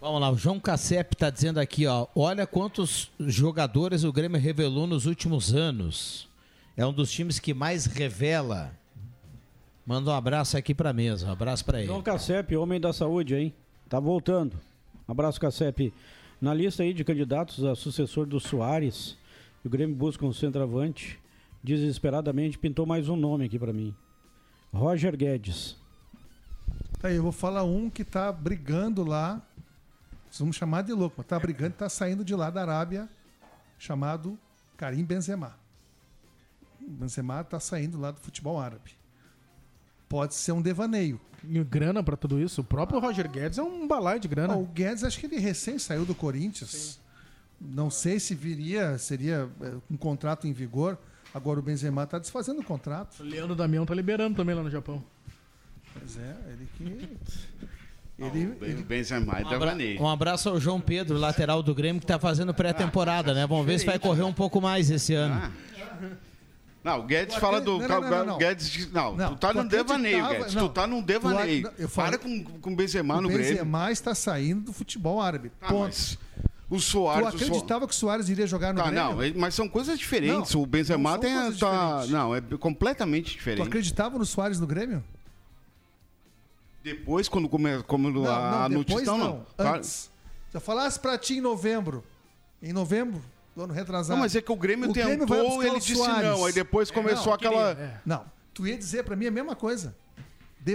[0.00, 2.06] Vamos lá, o João Cassep tá dizendo aqui, ó.
[2.14, 6.28] Olha quantos jogadores o Grêmio revelou nos últimos anos.
[6.76, 8.72] É um dos times que mais revela.
[9.84, 11.88] Manda um abraço aqui pra mesa, um abraço pra ele.
[11.88, 13.52] João Cassep, homem da saúde, hein?
[13.88, 14.60] Tá voltando.
[15.08, 15.92] Abraço, Cassep.
[16.40, 19.18] Na lista aí de candidatos a sucessor do Soares,
[19.64, 21.20] o Grêmio busca um centroavante.
[21.64, 23.92] Desesperadamente pintou mais um nome aqui pra mim.
[24.72, 25.76] Roger Guedes.
[27.00, 29.42] Tá aí, eu vou falar um que tá brigando lá.
[30.40, 33.08] Me chamar de louco, mas tá brigando tá saindo de lá da Arábia,
[33.76, 34.38] chamado
[34.76, 35.58] Karim Benzema.
[36.80, 38.97] Benzema tá saindo lá do futebol árabe.
[40.08, 41.20] Pode ser um devaneio.
[41.48, 42.60] E grana pra tudo isso.
[42.62, 44.54] O próprio Roger Guedes é um balaio de grana.
[44.54, 46.98] Ah, o Guedes, acho que ele recém saiu do Corinthians.
[47.60, 50.98] Não sei se viria, seria é, um contrato em vigor.
[51.34, 53.20] Agora o Benzema tá desfazendo o contrato.
[53.20, 55.02] O Leandro Damião tá liberando também lá no Japão.
[55.92, 57.08] Pois é, ele que.
[58.20, 59.96] Ele, Bem, Benzema e Um, abra- Devaney.
[60.00, 63.46] um abraço ao João Pedro, lateral do Grêmio, que tá fazendo pré-temporada, né?
[63.46, 65.34] Vamos ver se vai correr um pouco mais esse ano.
[65.40, 66.10] Ah.
[66.90, 67.78] Não, o Guedes Tu fala do.
[67.78, 68.38] não, não, não, não.
[68.38, 70.54] Guedes diz- não, Não, tu tá tu num devaneio, acreditava- Guedes.
[70.54, 71.72] tu tá num tu devaneio.
[71.78, 73.46] eu falo- Para com, com o Benzema o no Grêmio.
[73.48, 75.50] Benzema está saindo do futebol árabe.
[75.60, 75.84] Tá, Ponto.
[75.86, 76.18] o Tu Soares.
[76.70, 79.32] o Soares- acreditava que o Soares iria jogar no Tá, Grêmio?
[79.34, 80.54] não, mas são coisas diferentes.
[80.54, 81.34] Não, o Benzema não tem.
[81.36, 83.66] a- Tá, não, é completamente Tu diferente.
[83.66, 85.02] acreditava no Soares no Grêmio?
[86.82, 89.12] Depois, quando come, como Não, a não, depois notícia.
[89.12, 89.46] Não, não.
[89.74, 90.10] Antes.
[90.50, 92.02] Se eu falasse pra ti em novembro,
[92.62, 93.20] em novembro,
[93.58, 94.14] do ano retrasado.
[94.16, 96.22] Não, mas é que o Grêmio vai tentou, buscar ele o disse Soares.
[96.30, 96.44] não.
[96.44, 97.74] Aí depois começou Não, aquela.
[97.74, 98.00] queria, é.
[98.06, 99.96] Não, tu ia dizer pra mim a mesma coisa.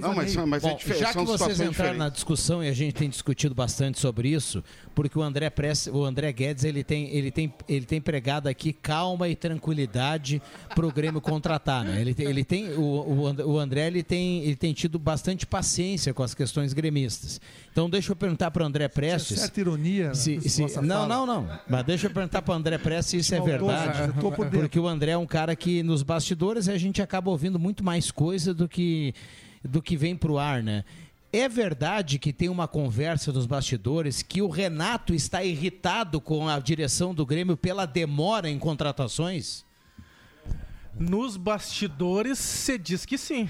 [0.01, 1.69] Não, mas, mas é Bom, dife- já que vocês entraram na
[2.09, 2.13] diferentes.
[2.13, 4.63] discussão e a gente tem discutido bastante sobre isso,
[4.95, 8.73] porque o André Press, o André Guedes, ele tem, ele tem, ele tem pregado aqui
[8.73, 10.41] calma e tranquilidade
[10.73, 12.01] para o Grêmio contratar, né?
[12.01, 15.45] Ele tem, ele tem o, o And- o André ele tem, ele tem tido bastante
[15.45, 17.39] paciência com as questões gremistas.
[17.71, 19.39] Então deixa eu perguntar para o André Prestes.
[19.39, 21.49] certa ironia se- se- nossa não, não, não.
[21.69, 24.07] Mas deixa eu perguntar para o André Prestes se isso é verdade.
[24.07, 24.59] eu tô por dentro.
[24.61, 28.09] Porque o André é um cara que nos bastidores a gente acaba ouvindo muito mais
[28.11, 29.13] coisa do que
[29.63, 30.83] do que vem pro ar, né?
[31.31, 36.59] É verdade que tem uma conversa dos bastidores que o Renato está irritado com a
[36.59, 39.65] direção do Grêmio pela demora em contratações?
[40.97, 43.49] Nos bastidores, você diz que sim.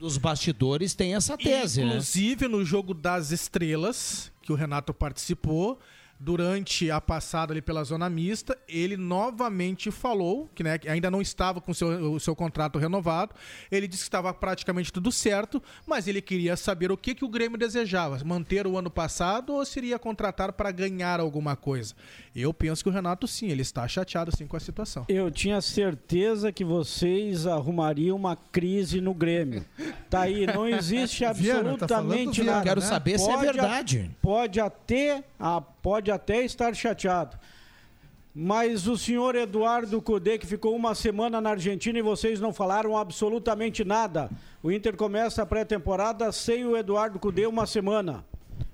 [0.00, 1.88] Nos bastidores tem essa tese, né?
[1.88, 5.80] Inclusive no jogo das estrelas, que o Renato participou,
[6.18, 11.20] durante a passada ali pela zona mista, ele novamente falou que, né, que ainda não
[11.20, 13.34] estava com seu, o seu contrato renovado.
[13.70, 17.28] Ele disse que estava praticamente tudo certo, mas ele queria saber o que, que o
[17.28, 21.94] Grêmio desejava: manter o ano passado ou seria contratar para ganhar alguma coisa.
[22.34, 25.04] Eu penso que o Renato sim, ele está chateado sim com a situação.
[25.08, 29.64] Eu tinha certeza que vocês arrumariam uma crise no Grêmio.
[30.10, 32.64] Tá aí, não existe Viana, tá absolutamente Viana, nada.
[32.64, 34.10] Quero saber se é Pode a- verdade.
[34.22, 37.38] Pode até, ah, pode até estar chateado.
[38.34, 42.98] Mas o senhor Eduardo Cudê, que ficou uma semana na Argentina e vocês não falaram
[42.98, 44.28] absolutamente nada.
[44.64, 48.24] O Inter começa a pré-temporada sem o Eduardo Cudê uma semana.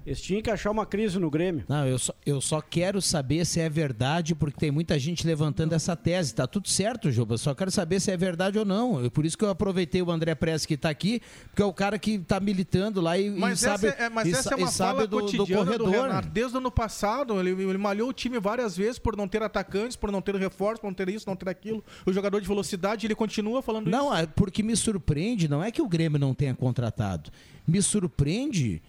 [0.04, 1.64] Eles tinham que achar uma crise no Grêmio.
[1.68, 5.74] Não, eu só, eu só quero saber se é verdade, porque tem muita gente levantando
[5.74, 6.34] essa tese.
[6.34, 7.38] Tá tudo certo, Juba.
[7.38, 9.04] Só quero saber se é verdade ou não.
[9.04, 11.72] É Por isso que eu aproveitei o André Press que tá aqui, porque é o
[11.72, 14.54] cara que tá militando lá e, e Mas, sabe, essa, é, mas e, essa sa-
[14.54, 16.06] é uma e sabe fala do, do cotidiana do, corredor.
[16.08, 16.28] Renato.
[16.28, 19.96] Desde o ano passado, ele, ele malhou o time várias vezes por não ter atacantes,
[19.96, 21.84] por não ter reforço, por não ter isso, não ter aquilo.
[22.04, 23.96] O jogador de velocidade, ele continua falando isso.
[23.96, 27.30] Não, é porque me surpreende, não é que o Grêmio não tenha contratado.
[27.66, 28.82] Me surpreende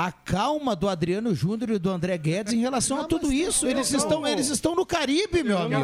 [0.00, 3.66] a calma do Adriano Júnior e do André Guedes em relação a tudo isso.
[3.66, 5.80] Eles estão, eles estão no Caribe, meu Eu não amigo.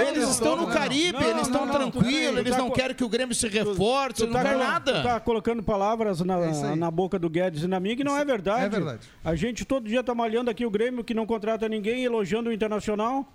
[0.00, 0.74] Eles não, estão não, no não.
[0.74, 3.08] Caribe, Não, eles estão não, não, tu tranquilos, tá- eles tu não querem que o
[3.08, 4.92] Grêmio se reforce, Tu não tá quer nada.
[4.94, 8.16] Tu tá colocando palavras na, É na boca do Guedes e na minha que não
[8.16, 8.64] é verdade.
[8.64, 9.06] é verdade.
[9.22, 12.52] A gente todo dia tá malhando aqui o Grêmio que não contrata ninguém, elogiando o
[12.52, 13.28] Internacional.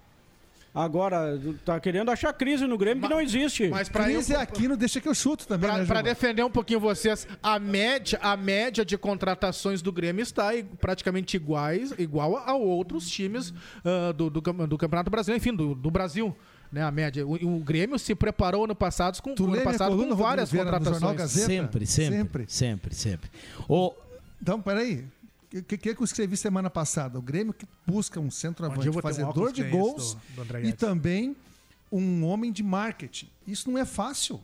[0.80, 3.68] Agora, tá querendo achar crise no Grêmio que não existe.
[3.68, 6.02] Mas pra Crise eu- é aqui, não deixa que eu chuto também, Pra, né, pra
[6.02, 10.50] defender um pouquinho vocês, a média, a média de contratações do Grêmio está
[10.80, 13.54] praticamente iguais, igual a outros times
[13.84, 16.36] ah, do, do, do Campeonato Brasileiro, enfim, do, do Brasil.
[16.72, 17.26] Né, a média.
[17.26, 20.72] O, o Grêmio se preparou ano passado com, Tu ano passado coluna, com várias Rodrigo
[20.72, 21.32] contratações.
[21.32, 22.46] Sempre, sempre, Sempre.
[22.48, 23.30] sempre, sempre.
[23.68, 23.92] Ô,
[24.40, 25.04] Então, peraí.
[25.52, 27.18] O que, que, que eu escrevi semana passada?
[27.18, 31.36] O Grêmio que busca um centroavante, um fazedor de esse gols do- do e também
[31.92, 33.30] um homem de marketing.
[33.48, 34.40] Isso não é fácil.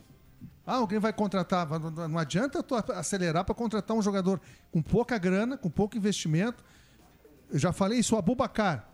[0.65, 1.67] Ah, alguém vai contratar.
[2.09, 4.41] Não adianta tu acelerar para contratar um jogador
[4.71, 6.63] com pouca grana, com pouco investimento.
[7.51, 8.89] Eu já falei isso, o Abubacar.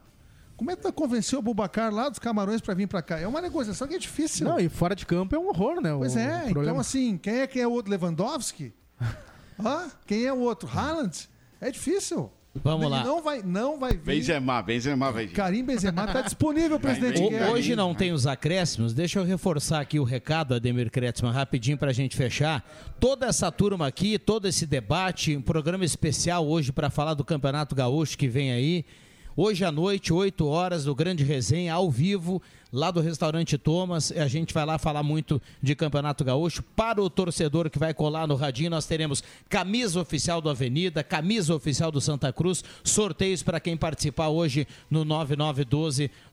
[0.58, 3.20] Como é que tu vai convencer o Abubacar lá dos Camarões para vir para cá?
[3.20, 4.46] É uma negociação que é difícil.
[4.48, 5.94] Não, e fora de campo é um horror, né?
[5.98, 6.62] Pois o é, problema.
[6.64, 8.74] então assim, quem é quem é o outro Lewandowski?
[9.64, 9.90] Hã?
[10.06, 10.68] Quem é o outro?
[10.68, 11.30] Haaland?
[11.62, 12.32] É difícil.
[12.54, 13.04] Vamos Ele lá.
[13.06, 14.00] Não vai, não vai vir.
[14.00, 15.34] Benzema, Benzema vai vir.
[15.34, 17.30] Karim Benzema está disponível, presidente.
[17.30, 17.52] Guerra.
[17.52, 18.94] Hoje não tem os acréscimos.
[18.94, 22.62] Deixa eu reforçar aqui o recado, Ademir Kretzmann, rapidinho para a gente fechar.
[23.00, 27.74] Toda essa turma aqui, todo esse debate, um programa especial hoje para falar do Campeonato
[27.74, 28.86] Gaúcho que vem aí.
[29.34, 32.42] Hoje à noite, 8 horas, do Grande Resenha, ao vivo,
[32.72, 34.12] lá do restaurante Thomas.
[34.12, 36.64] A gente vai lá falar muito de Campeonato Gaúcho.
[36.76, 41.54] Para o torcedor que vai colar no radinho, nós teremos camisa oficial do Avenida, camisa
[41.56, 45.06] oficial do Santa Cruz, sorteios para quem participar hoje no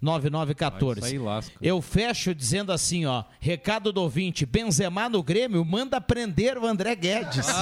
[0.02, 1.00] 9912-9914.
[1.00, 1.52] Vai sair lasca.
[1.60, 6.94] Eu fecho dizendo assim, ó, recado do ouvinte, Benzema no Grêmio, manda prender o André
[6.94, 7.46] Guedes.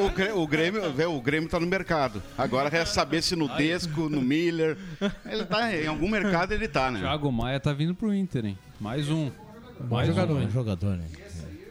[0.00, 2.22] O, Grê- o Grêmio, o Grêmio tá no mercado.
[2.36, 4.76] Agora resta saber se no Desco, no Miller.
[5.26, 7.00] Ele tá, em algum mercado ele tá, né?
[7.10, 8.58] Thiago Maia tá vindo pro Inter, hein?
[8.80, 9.32] Mais um.
[9.90, 10.44] Mais jogador, um.
[10.44, 11.06] bom jogador, né?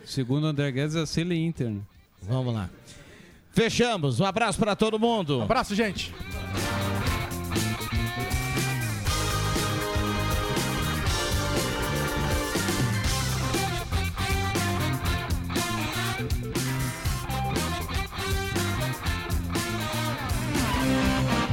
[0.04, 1.70] Segundo o André Guedes, é Sele Inter.
[1.70, 1.80] né?
[2.24, 2.70] Vamos lá.
[3.54, 4.20] Fechamos.
[4.20, 5.42] Um abraço para todo mundo.
[5.42, 6.14] Abraço, gente.